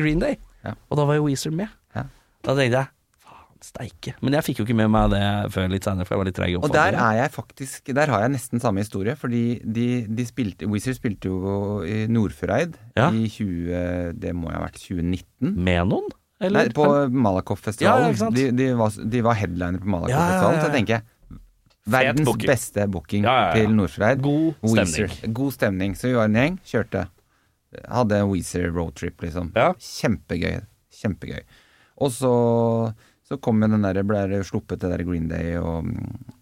[0.00, 0.38] Green Day.
[0.64, 0.72] Ja.
[0.88, 1.68] Og da var jo Weezer med.
[1.96, 2.06] Ja.
[2.48, 2.97] Da tenkte jeg
[3.64, 4.14] steike.
[4.22, 5.22] Men jeg fikk jo ikke med meg det
[5.54, 8.22] før litt seinere, for jeg var litt treig Og der er jeg faktisk Der har
[8.24, 13.08] jeg nesten samme historie, fordi de, de spilte Weezer spilte jo i Nordfjordeid Ja.
[13.10, 15.52] i 20 Det må ha vært 2019?
[15.56, 16.08] Med noen?
[16.38, 18.14] Nei, på Malakoff-festivalen.
[18.14, 21.06] Ja, de, de, var, de var headliner på Malakoff-festivalen, så jeg tenker
[21.88, 22.46] Verdens booking.
[22.50, 23.24] beste booking
[23.56, 24.20] til Nordfjordeid.
[24.22, 24.76] God stemning.
[25.08, 25.32] Weezer.
[25.34, 25.94] God stemning.
[25.98, 27.06] Så vi var en gjeng, kjørte.
[27.88, 29.50] Hadde Weezer roadtrip, liksom.
[29.56, 29.70] Ja.
[29.80, 30.60] Kjempegøy.
[31.00, 31.40] Kjempegøy.
[32.04, 32.32] Og så,
[33.28, 36.36] så kom jo den der, ble sluppet det der Green Day og mm,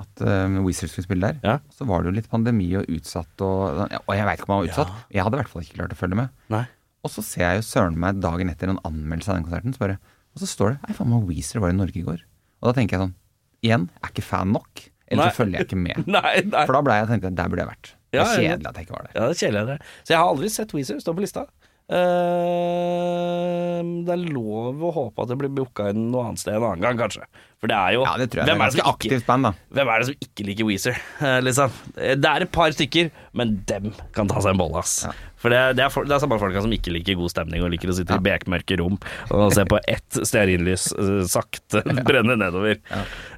[0.00, 1.40] at uh, Weezer skulle spille der.
[1.44, 1.56] Ja.
[1.74, 4.62] Så var det jo litt pandemi og utsatt og Og jeg veit ikke om han
[4.62, 4.94] var utsatt.
[5.12, 6.32] Jeg hadde i hvert fall ikke klart å følge med.
[6.52, 6.64] Nei.
[7.04, 9.82] Og så ser jeg jo søren meg dagen etter en anmeldelse av den konserten, så
[9.82, 9.96] bare,
[10.36, 12.24] og så står det Nei, faen meg Weezer var i Norge i går.
[12.60, 13.16] Og da tenker jeg sånn
[13.60, 14.84] Igjen, jeg er ikke fan nok.
[15.10, 15.32] Eller Nei.
[15.32, 16.06] så følger jeg ikke med.
[16.16, 16.62] Nei, nei.
[16.62, 17.90] For da ble jeg tenkte der burde jeg vært.
[18.10, 18.36] Det er ja, ja.
[18.38, 19.12] kjedelig at jeg ikke var der.
[19.12, 19.74] Ja, det er kjedelig.
[20.00, 21.44] Så jeg har aldri sett Weezer stå på lista.
[21.90, 26.66] Eh, det er lov å håpe at det blir booka inn noe annet sted en
[26.68, 27.24] annen gang, kanskje.
[27.60, 28.28] For det er jo Ja, det.
[28.36, 29.50] Hvem er det ikke band.
[29.74, 31.74] Hvem er det som ikke liker Weezer, eh, liksom?
[31.96, 35.04] Det er et par stykker, men dem kan ta seg en bolle, ass.
[35.08, 35.12] Ja.
[35.40, 37.72] For det, det, er for, det er samme folka som ikke liker god stemning og
[37.72, 38.98] liker å sitte i bekmørke rom
[39.32, 42.80] og se på ett stearinlys eh, sakte brenne nedover.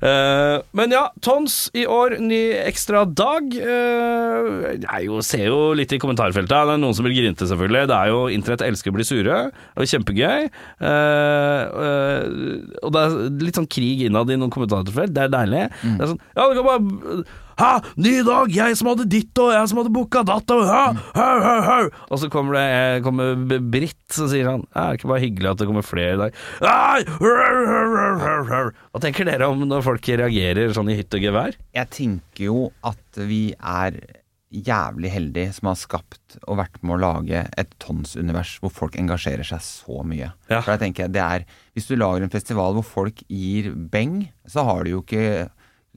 [0.02, 3.46] Uh, men ja, Tons i år, ny ekstra dag.
[3.54, 6.50] Uh, jeg jo, ser jo litt i kommentarfeltet.
[6.52, 7.86] Det er noen som vil grinte, selvfølgelig.
[7.90, 9.38] Det er jo Internett elsker å bli sure.
[9.52, 10.48] Er kjempegøy.
[10.82, 11.62] Uh,
[12.82, 15.14] og det er litt sånn krig innad i noen kommentarfelt.
[15.14, 15.64] Det er deilig.
[15.82, 15.96] Mm.
[15.96, 18.52] Det er sånn Ja, det kan bare Hæ, ny dag!
[18.54, 20.82] Jeg som hadde ditt, og jeg som hadde booka datt, og hæ,
[21.16, 21.76] hæ, hæ, hæ.
[22.08, 23.36] Og så kommer det kommer
[23.72, 26.40] Britt, så sier han Det er ikke bare hyggelig at det kommer flere i dag?
[28.92, 31.56] Hva tenker dere om når folk reagerer sånn i hytt og gevær?
[31.76, 34.00] Jeg tenker jo at vi er
[34.52, 39.46] jævlig heldige som har skapt og vært med å lage et tonsunivers hvor folk engasjerer
[39.48, 40.28] seg så mye.
[40.52, 40.60] Ja.
[40.60, 44.64] For jeg tenker det er Hvis du lager en festival hvor folk gir beng, så
[44.68, 45.48] har du jo ikke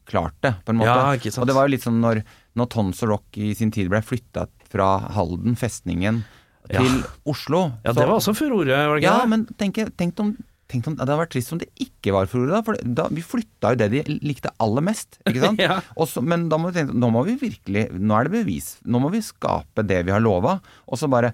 [0.05, 0.95] klart det, på en måte.
[0.95, 1.35] Ja.
[1.41, 2.23] Og det var jo litt sånn når,
[2.55, 6.23] når Tons og Rock i sin tid ble flytta fra Halden, festningen,
[6.65, 6.81] Ja.
[6.81, 10.19] til Oslo Ja, så- det var også furore, var det ikke ja, men tenk, tenk
[10.19, 10.35] om
[10.67, 12.61] Tenk om, Det hadde vært trist om det ikke var for da.
[12.65, 15.19] For da, vi flytta jo det de likte aller mest.
[15.29, 15.59] Ikke sant?
[15.67, 15.81] Ja.
[15.95, 18.79] Også, men da må vi tenke nå må vi virkelig Nå er det bevis.
[18.83, 20.59] Nå må vi skape det vi har lova.
[20.89, 21.33] Og så bare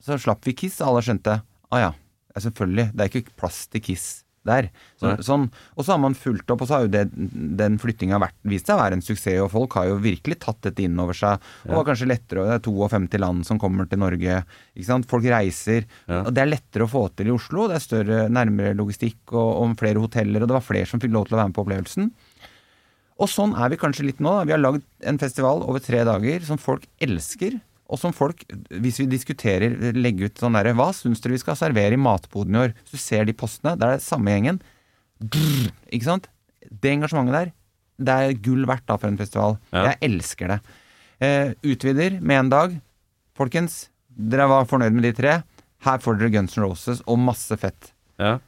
[0.00, 1.92] Så slapp vi Kiss, og alle skjønte Å ah, ja,
[2.34, 2.96] selvfølgelig.
[2.96, 4.68] Det er ikke plass til Kiss der.
[5.00, 7.04] Så, sånn, og så har man fulgt opp, og så har jo det,
[7.60, 10.84] den flyttinga vist seg å være en suksess, og folk har jo virkelig tatt dette
[10.86, 11.42] inn over seg.
[11.64, 14.42] Og det var kanskje lettere, det er 52 land som kommer til Norge.
[14.74, 15.08] Ikke sant?
[15.10, 15.86] Folk reiser.
[16.08, 16.24] Ja.
[16.24, 17.68] Og det er lettere å få til i Oslo.
[17.70, 21.14] Det er større, nærmere logistikk og, og flere hoteller, og det var flere som fikk
[21.14, 22.12] lov til å være med på opplevelsen.
[23.22, 24.32] Og sånn er vi kanskje litt nå.
[24.40, 24.46] Da.
[24.48, 27.60] Vi har lagd en festival over tre dager som folk elsker.
[27.92, 28.42] Og som folk,
[28.80, 32.56] hvis vi diskuterer, legger ut sånn derre Hva syns dere vi skal servere i matboden
[32.56, 32.70] i år?
[32.86, 34.60] Hvis du ser de postene, det er det samme gjengen.
[35.20, 36.28] Brr, ikke sant?
[36.72, 37.50] Det engasjementet der,
[38.02, 39.58] det er gull verdt da for en festival.
[39.74, 39.90] Ja.
[39.92, 40.60] Jeg elsker det.
[41.22, 42.78] Eh, utvider med en dag.
[43.38, 45.34] Folkens, dere var fornøyd med de tre.
[45.84, 48.38] Her får dere Guns N' Roses og masse fett Ja.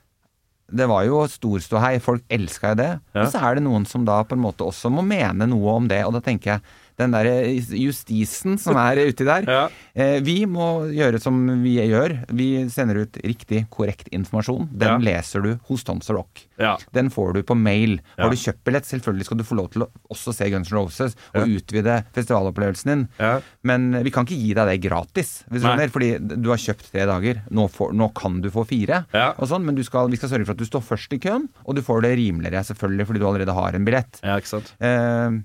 [0.74, 2.88] det var jo storståhei, folk elska jo det.
[3.14, 3.24] Ja.
[3.26, 5.88] Og så er det noen som da på en måte også må mene noe om
[5.90, 6.62] det, og da tenker jeg
[6.98, 7.26] den der
[7.74, 9.68] justisen som er uti der Ja.
[9.94, 12.24] eh, Vi må gjøre som vi gjør.
[12.32, 14.68] Vi sender ut riktig, korrekt informasjon.
[14.72, 14.98] Den Ja.
[14.98, 16.46] leser du hos Tons Rock.
[16.58, 16.76] Ja.
[16.94, 18.00] Den får du på mail.
[18.18, 20.76] Har du kjøpt billett, selvfølgelig skal du få lov til å også se Guns N'
[20.78, 23.08] Roses og utvide festivalopplevelsen din.
[23.18, 23.40] Ja.
[23.64, 25.88] Men vi kan ikke gi deg det gratis, hvis du.
[25.94, 27.42] Fordi du har kjøpt tre dager.
[27.50, 29.04] Nå, får, nå kan du få fire.
[29.12, 29.32] Ja.
[29.38, 31.48] Og sånn, men du skal, vi skal sørge for at du står først i køen,
[31.66, 34.20] og du får det rimeligere selvfølgelig fordi du allerede har en billett.
[34.22, 34.72] ja, ikke sant.
[34.80, 35.40] Eh,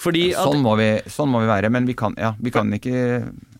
[0.00, 2.70] Fordi at Sånn må, vi, sånn må vi være, men vi kan, ja, vi kan
[2.74, 2.94] ikke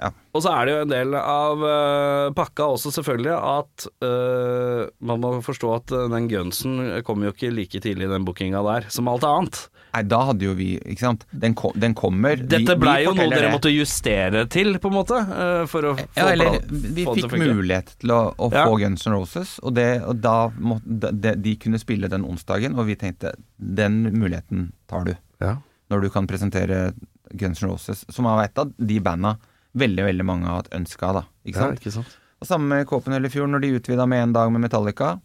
[0.00, 0.10] ja.
[0.32, 5.20] Og så er det jo en del av uh, pakka også selvfølgelig at uh, man
[5.20, 8.86] må forstå at øh, den gunsen kommer jo ikke like tidlig i den bookinga der
[8.94, 9.58] som alt annet.
[9.90, 11.24] Nei, da hadde jo vi Ikke sant.
[11.34, 12.38] Den, kom, den kommer.
[12.38, 13.54] Dette blei jo noe dere det.
[13.56, 17.34] måtte justere til, på en måte, Uh, for å få, Ja, eller vi få fikk
[17.34, 18.64] til mulighet til å, å Ja.
[18.70, 22.78] få Guns N' Roses, og, det, og da måtte de, de kunne spille den onsdagen,
[22.78, 25.12] og vi tenkte den muligheten tar du.
[25.42, 25.58] Ja.
[25.90, 26.92] Når du kan presentere
[27.38, 29.36] Guns N' Roses, som er et av de banda
[29.78, 31.20] veldig veldig mange har hatt ønske av.
[31.20, 32.16] da, ikke Ja, ikke sant?
[32.40, 35.20] Og Samme med Copenhagen i fjor, når de utvida med en dag med Metallica.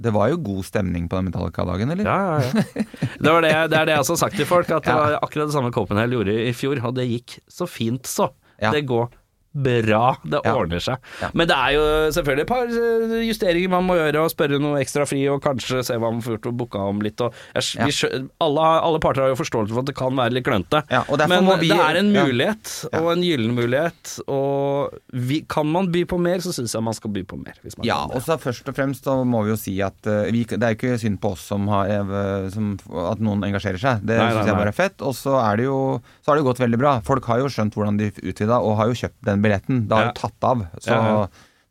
[0.00, 2.06] Det var jo god stemning på den Metallica-dagen, eller?
[2.08, 2.84] Ja, ja, ja.
[3.20, 5.18] Det, var det, det er det jeg også har sagt til folk, at det var
[5.18, 8.30] akkurat det samme Copenhagen gjorde i fjor, og det gikk så fint så.
[8.62, 8.70] Ja.
[8.72, 9.10] Det går
[9.52, 11.00] bra, det ordner seg.
[11.20, 11.28] Ja.
[11.34, 11.84] Men det er jo
[12.14, 15.82] selvfølgelig et par eh, justeringer man må gjøre, og spørre noe ekstra fri, og kanskje
[15.86, 17.18] se hva man får gjort og booka om litt.
[17.18, 17.86] Jeg, Ja.
[17.90, 20.84] vi, alle, alle parter har jo forståelse for at det kan være litt klønete.
[21.28, 26.04] Men vi- det er en mulighet, og en gyllen mulighet, og vi, kan man by
[26.04, 27.54] på mer, så syns jeg man skal by på mer.
[27.82, 30.62] Ja, og så først og fremst så må vi jo si at eh, vi, det
[30.62, 32.76] er jo ikke synd på oss som har, eh, som,
[33.10, 34.06] at noen engasjerer seg.
[34.06, 35.02] Det syns jeg bare er fett.
[35.02, 36.94] Og så er det jo så har det gått veldig bra.
[37.06, 39.84] Folk har jo skjønt hvordan de utvida, og har jo kjøpt den billetten.
[39.88, 40.12] Det har Ja.
[40.12, 40.66] jo tatt av.
[40.80, 40.98] Så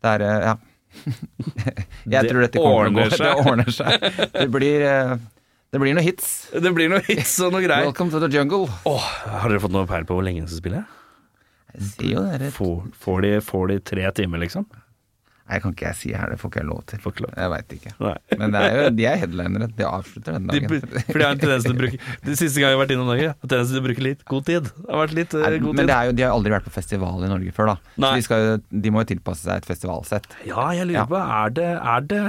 [0.01, 0.55] det er eh, Ja.
[2.09, 3.09] jeg tror dette kommer til å gå.
[3.13, 3.19] seg.
[3.25, 4.07] Det ordner seg.
[4.33, 5.17] Det blir, eh,
[5.71, 6.29] det blir noen hits.
[6.65, 7.85] Det blir noe hits og noe greier.
[7.91, 8.65] Welcome to the jungle.
[8.89, 9.09] Åh,
[9.43, 10.83] har dere fått noe peil på hvor lenge de skal spille?
[11.75, 12.49] Jeg sier jo det.
[12.55, 14.65] Får, får, de, får de tre timer, liksom?
[15.49, 16.29] Nei, kan ikke jeg si her.
[16.29, 16.99] Det får ikke jeg lov til.
[17.01, 17.31] Får ikke lov.
[17.41, 17.91] Jeg veit ikke.
[18.05, 18.11] Nei.
[18.37, 19.67] Men det er jo, de er headlinere.
[19.79, 20.83] De avslutter den De, dagen.
[21.09, 23.09] for de har en tendens til å bruke De siste gang jeg har vært innom
[23.09, 24.69] Norge, har tendens til å bruke litt god tid.
[24.69, 25.89] Det har vært litt eh, Nei, god men tid.
[25.89, 27.93] det er de har aldri vært på festival i Norge før, da.
[28.05, 28.11] Nei.
[28.13, 28.47] Så de, skal,
[28.85, 30.29] de må jo tilpasse seg et festivalsett.
[30.45, 31.07] Ja, jeg lurer Ja.
[31.09, 32.21] på Er det Er det,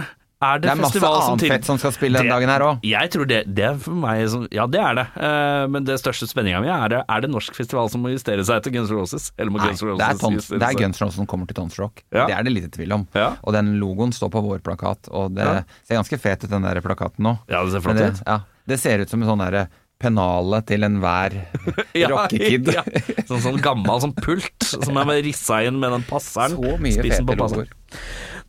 [0.43, 2.79] er det, Det er masse annet fett som skal spille den Det- dagen her òg.
[2.83, 5.07] Jeg tror det, det er for meg som Ja, det er det.
[5.17, 8.57] Uh, men det største spenninga mi er er det norsk festival som må justere seg
[8.63, 9.33] etter Guns Roses?
[9.39, 10.79] Eller må Nei, Guns Roses det er, tons, det er?
[10.81, 12.03] Guns Roses som kommer til Tons Rock.
[12.13, 12.27] Ja.
[12.27, 13.07] Det er det lite tvil om.
[13.15, 13.35] Ja.
[13.45, 15.63] Og den logoen står på vår plakat, og det Ja.
[15.85, 17.39] ser ganske fet ut, den der plakaten nå.
[17.49, 18.23] Ja, det ser flott ut.
[18.27, 19.69] ja, det ser ut som en sånn derre
[20.01, 21.35] pennalet til enhver
[22.09, 22.73] rockekid.
[22.73, 22.83] ja.
[23.29, 26.57] Sånn, sånn gammel sånn pult som bare rissa inn med den passeren.
[26.57, 27.69] Så mye fete logoer.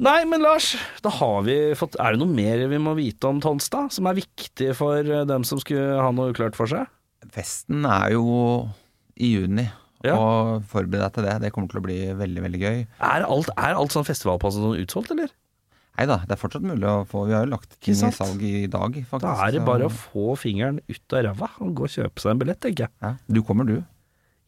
[0.02, 0.72] Nei, men Lars,
[1.06, 4.18] da har vi fått Er det noe mer vi må vite om Tonstad, som er
[4.18, 6.90] viktig for eh, dem som skulle ha noe uklart for seg?
[7.36, 8.24] Festen er jo
[9.22, 9.68] i juni,
[10.02, 10.16] Ja.
[10.18, 11.36] og forbered deg til det.
[11.44, 12.80] Det kommer til å bli veldig, veldig gøy.
[13.06, 15.30] Er alt, er alt sånn festivalpasset sånn utsolgt, eller?
[16.00, 18.42] Nei da, det er fortsatt mulig å få Vi har jo lagt ting i salg
[18.48, 19.28] i dag, faktisk.
[19.28, 22.34] Da er det bare å få fingeren ut av ræva og gå og kjøpe seg
[22.34, 22.94] en billett, tenker jeg.
[23.06, 23.14] ja.
[23.30, 23.84] Du kommer, du.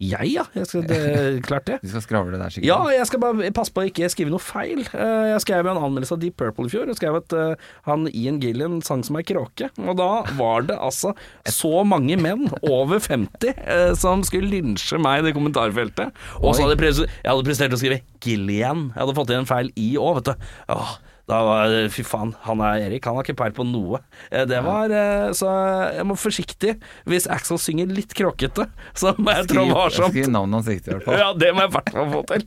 [0.01, 0.43] Jeg, ja.
[0.57, 0.97] Jeg skal, det,
[1.45, 1.77] klart det.
[1.83, 2.67] Du skal skravle der sikkert.
[2.67, 4.81] Ja, jeg skal bare passe på å ikke skrive noe feil.
[4.89, 8.07] Eh, Jeg skrev en anmeldelse av Deep Purple i fjor, Jeg skrev at eh, han
[8.11, 9.69] Ian Gillian sang som ei kråke.
[9.79, 11.13] Og da var det altså
[11.47, 16.11] så mange menn over 50 eh, som skulle lynsje meg i det kommentarfeltet.
[16.41, 18.89] Og så hadde jeg, jeg hadde prestert å skrive Gillian.
[18.91, 20.47] Jeg hadde fått igjen en feil i òg, vet du.
[20.73, 20.95] Åh,
[21.29, 24.01] da var Fy faen, han er Erik, han har ikke peil på noe.
[24.29, 25.47] Eh, Det var eh, Så
[25.95, 26.73] jeg må forsiktig.
[27.07, 30.11] Hvis Axel synger litt kråkete, så må jeg trå varsomt.
[30.11, 31.21] skriv navnet hans riktig, i hvert fall.
[31.21, 32.43] Ja, det må jeg i hvert fall få til.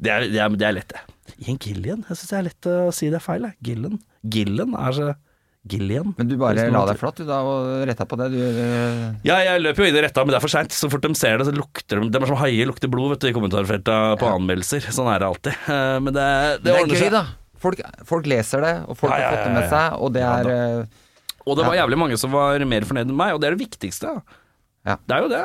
[0.00, 1.04] Det er, det er, det er lett, det.
[1.44, 2.00] Ian Gillian?
[2.08, 3.44] Jeg syns det er lett å si det er feil.
[3.50, 3.56] jeg.
[3.68, 4.00] Gillen.
[4.24, 5.12] Gillen er så
[5.68, 6.10] Gillian.
[6.18, 8.26] Men du bare la deg flatt du da og retta på det.
[8.34, 10.72] Du, øh, Ja, jeg løper jo inn i retta, men det er for seint.
[10.76, 13.24] Så fort de ser det, så lukter de De er som haier, lukter blod vet
[13.24, 14.84] du, i kommentarfeltet på anmeldelser.
[14.92, 15.64] Sånn er det alltid.
[16.04, 16.26] Men det,
[16.60, 17.16] det, det er gøy, seg.
[17.16, 17.24] da.
[17.64, 21.02] Folk, folk leser det, og folk har fått det med seg, og det er øh,
[21.48, 23.64] Og det var jævlig mange som var mer fornøyd enn meg, og det er det
[23.64, 24.14] viktigste.
[24.84, 24.98] Ja.
[25.00, 25.44] Det er jo det.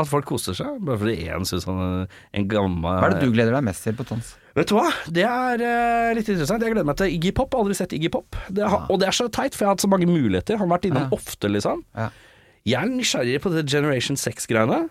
[0.00, 0.78] At folk koser seg.
[0.82, 3.94] Bare fordi én syns han en gammel Hva er det du gleder deg mest til
[3.98, 4.32] på Tons?
[4.56, 6.64] Vet du hva, det er uh, litt interessant.
[6.64, 7.54] Jeg gleder meg til Iggy Pop.
[7.56, 8.36] Aldri sett Iggy Pop.
[8.52, 8.82] Det ja.
[8.88, 10.58] Og det er så teit, for jeg har hatt så mange muligheter.
[10.60, 11.12] Han har vært innom Ja.
[11.16, 11.84] ofte, liksom.
[11.96, 12.10] Ja.
[12.68, 14.82] Jeg er nysgjerrig på det Generation 6-greiene.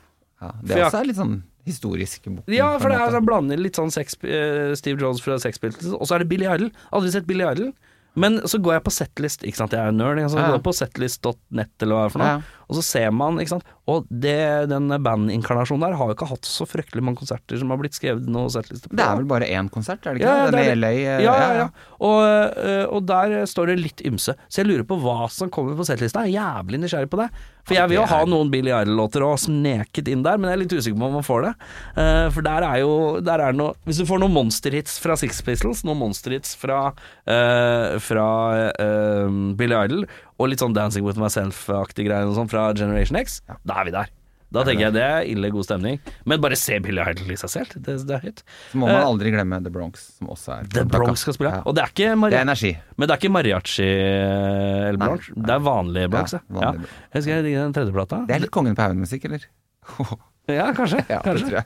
[0.42, 1.36] Ja, det er også er litt sånn
[1.68, 2.44] historisk bok.
[2.52, 5.94] Ja, for det er sånn blander litt sånn sex, uh, Steve Jones fra Sex Pistols,
[5.98, 6.72] og så er det Billy Idol.
[6.92, 7.74] Aldri sett Billy Idol.
[8.20, 10.74] Men så går jeg på setlist, ikke sant, jeg er nerd, så går jeg på
[10.76, 12.42] setlist.net eller hva det er for noe, Ja.
[12.72, 16.48] Og så ser man, ikke sant, og det, den bandinkarnasjonen der har jo ikke hatt
[16.48, 18.96] så fryktelig mange konserter som har blitt skrevet noe settliste på.
[18.96, 20.32] Det er vel bare én konsert, er det ikke?
[20.32, 20.62] Ja, det?
[20.70, 20.92] er LA?
[20.96, 21.66] øh, Ja, ja, ja.
[22.00, 24.38] Og, øh, og der står det litt ymse.
[24.48, 26.24] Så jeg lurer på hva som kommer på settlista.
[26.24, 27.28] Jeg er jævlig nysgjerrig på det.
[27.68, 30.62] For jeg vil jo ha noen Billy Idol-låter og sneket inn der, men jeg er
[30.64, 31.52] litt usikker på om man får det.
[32.02, 35.44] Eh, for der er jo der er noe Hvis du får noen monsterhits fra Six
[35.46, 36.80] Pistols, noen monsterhits fra,
[37.30, 38.28] uh, fra
[38.72, 40.06] uh, Billy Idol,
[40.42, 44.10] og litt sånn Dancing With Myself-aktig greier sånn fra Generation X, da er vi der.
[44.52, 46.00] Da tenker jeg det er ille god stemning.
[46.28, 47.76] Men bare se Billy Idol i seg selv.
[47.86, 48.42] Det, det er høyt.
[48.74, 51.54] Så må man aldri glemme The Bronx, som også er Eh, The Bronx skal spille.
[51.56, 51.62] Ja.
[51.64, 52.74] Og det er ikke Det er energi.
[52.98, 55.32] Men det er ikke mariachi eh, eller Nei, Bronx.
[55.38, 56.44] Det er vanlig Bronx, ja.
[56.44, 57.00] Ja, vanlig ja.
[57.14, 58.22] Jeg husker jeg den tredje plata.
[58.28, 59.48] Det er litt Kongen på haugen-musikk, eller?
[60.50, 61.04] Ja, kanskje.
[61.12, 61.48] Ja, det kanskje.
[61.48, 61.66] tror jeg.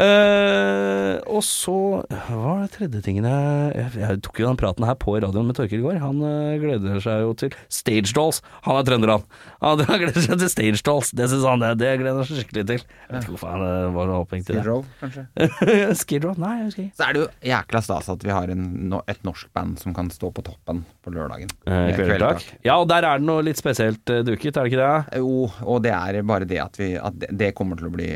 [0.00, 1.76] Uh, og så
[2.10, 5.48] Hva var det tredje tingen jeg Jeg, jeg tok jo den praten her på radioen
[5.48, 6.00] med Torkil i går.
[6.02, 8.42] Han uh, gleder seg jo til Stage Dolls.
[8.66, 9.24] Han er trønder, han.
[9.90, 11.12] Han gleder seg til Stage Dolls.
[11.16, 11.72] Det syns han det.
[11.80, 12.84] Det gleder han seg skikkelig til.
[12.84, 14.60] Jeg vet ikke hvorfor han eh, var opphengt i det.
[14.60, 15.24] Skidrow, kanskje?
[16.02, 16.36] Skidrow?
[16.40, 16.96] Nei, jeg husker ikke.
[16.96, 19.96] Så er det jo jækla stas at vi har en, no, et norsk band som
[19.96, 21.52] kan stå på toppen på lørdagen.
[21.68, 22.44] Eh, Kveldtak.
[22.66, 25.20] Ja, og der er det noe litt spesielt duket, er det ikke det?
[25.20, 28.09] Jo, og det er bare det at vi At det, det kommer til å bli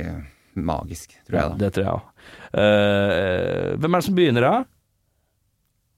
[0.54, 1.58] magisk, tror jeg da.
[1.64, 2.06] Det tror jeg òg.
[3.80, 4.54] hvem er det som begynner, da?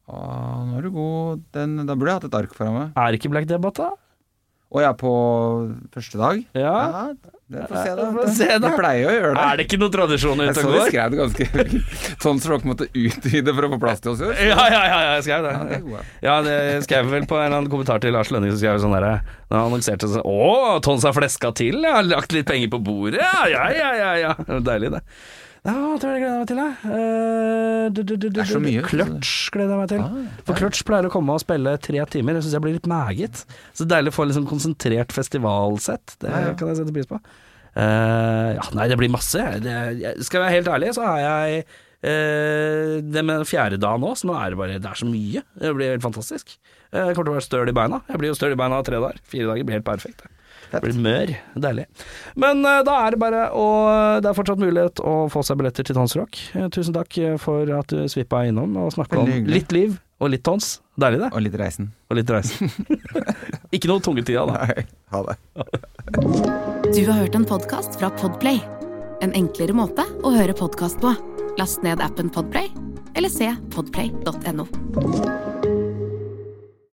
[0.07, 0.19] Å,
[0.69, 1.45] nå er du god.
[1.57, 2.93] Den, da burde jeg hatt et ark foran meg.
[3.03, 4.06] Er ikke Black Debate, da?
[4.77, 5.11] Å ja, på
[5.95, 6.41] første dag?
[6.53, 6.75] Ja.
[7.49, 8.03] det får se, da.
[8.05, 8.59] Ja, få se, da.
[8.67, 9.45] Det pleier å gjøre det.
[9.47, 10.91] Er det ikke noen tradisjon Jeg ute så og de går?
[10.91, 11.47] skrev det ganske
[12.27, 14.35] Sånn som dere måtte utvide for å få plass til oss i år.
[14.51, 16.03] Ja, ja, ja, jeg skrev Ja, det er gode.
[16.27, 18.85] Ja, det skrev vel på en eller annen kommentar til Lars Lønning, så skrev jeg
[18.85, 19.15] sånn derre
[19.49, 22.83] Når han annonserte sånn Å, Tons har fleska til, jeg har lagt litt penger på
[22.91, 24.13] bordet, ja, ja, ja, ja.
[24.27, 24.61] ja.
[24.67, 25.03] Deilig, det.
[25.67, 26.67] Ja, hva tror jeg jeg gleder meg til, da?
[26.95, 28.83] Eh, du- Det er så mye.
[28.87, 30.01] Clutch gleder jeg meg til.
[30.01, 32.35] Ah, For Clutch pleier å komme og spille tre timer.
[32.39, 33.45] Det syns jeg blir litt meget.
[33.75, 36.17] Så deilig å få sånn konsentrert festivalsett.
[36.21, 37.19] Det kan jeg sette pris på.
[37.77, 39.37] Eh, ja, nei, det blir masse.
[39.37, 41.65] Skal jeg være helt ærlig, så har jeg
[42.07, 45.09] eh, det med den fjerde dagen nå, så nå er det bare Det er så
[45.11, 45.43] mye.
[45.59, 46.57] Det blir helt fantastisk.
[46.93, 48.01] Jeg kommer til å være støl i beina.
[48.09, 49.19] Jeg blir jo støl i beina tre dager.
[49.27, 50.23] Fire dager blir helt perfekt.
[50.75, 51.35] Blir mør.
[51.67, 51.87] Deilig.
[52.39, 53.67] Men eh, da er det bare å
[54.23, 56.41] Det er fortsatt mulighet å få seg billetter til Tons Rock.
[56.57, 60.45] Eh, tusen takk for at du svippa innom og snakka om litt liv og litt
[60.47, 60.79] Tons.
[60.97, 61.31] Deilig, det.
[61.37, 61.91] Og litt reisen.
[62.09, 62.71] Og litt reisen.
[63.75, 64.65] Ikke noe tungetida, da.
[64.65, 65.37] Nei, ha det.
[66.89, 68.63] Du har hørt en podkast fra Podplay.
[69.25, 71.13] En enklere måte å høre podkast på.
[71.61, 72.73] Last ned appen Podplay,
[73.17, 74.69] eller se podplay.no.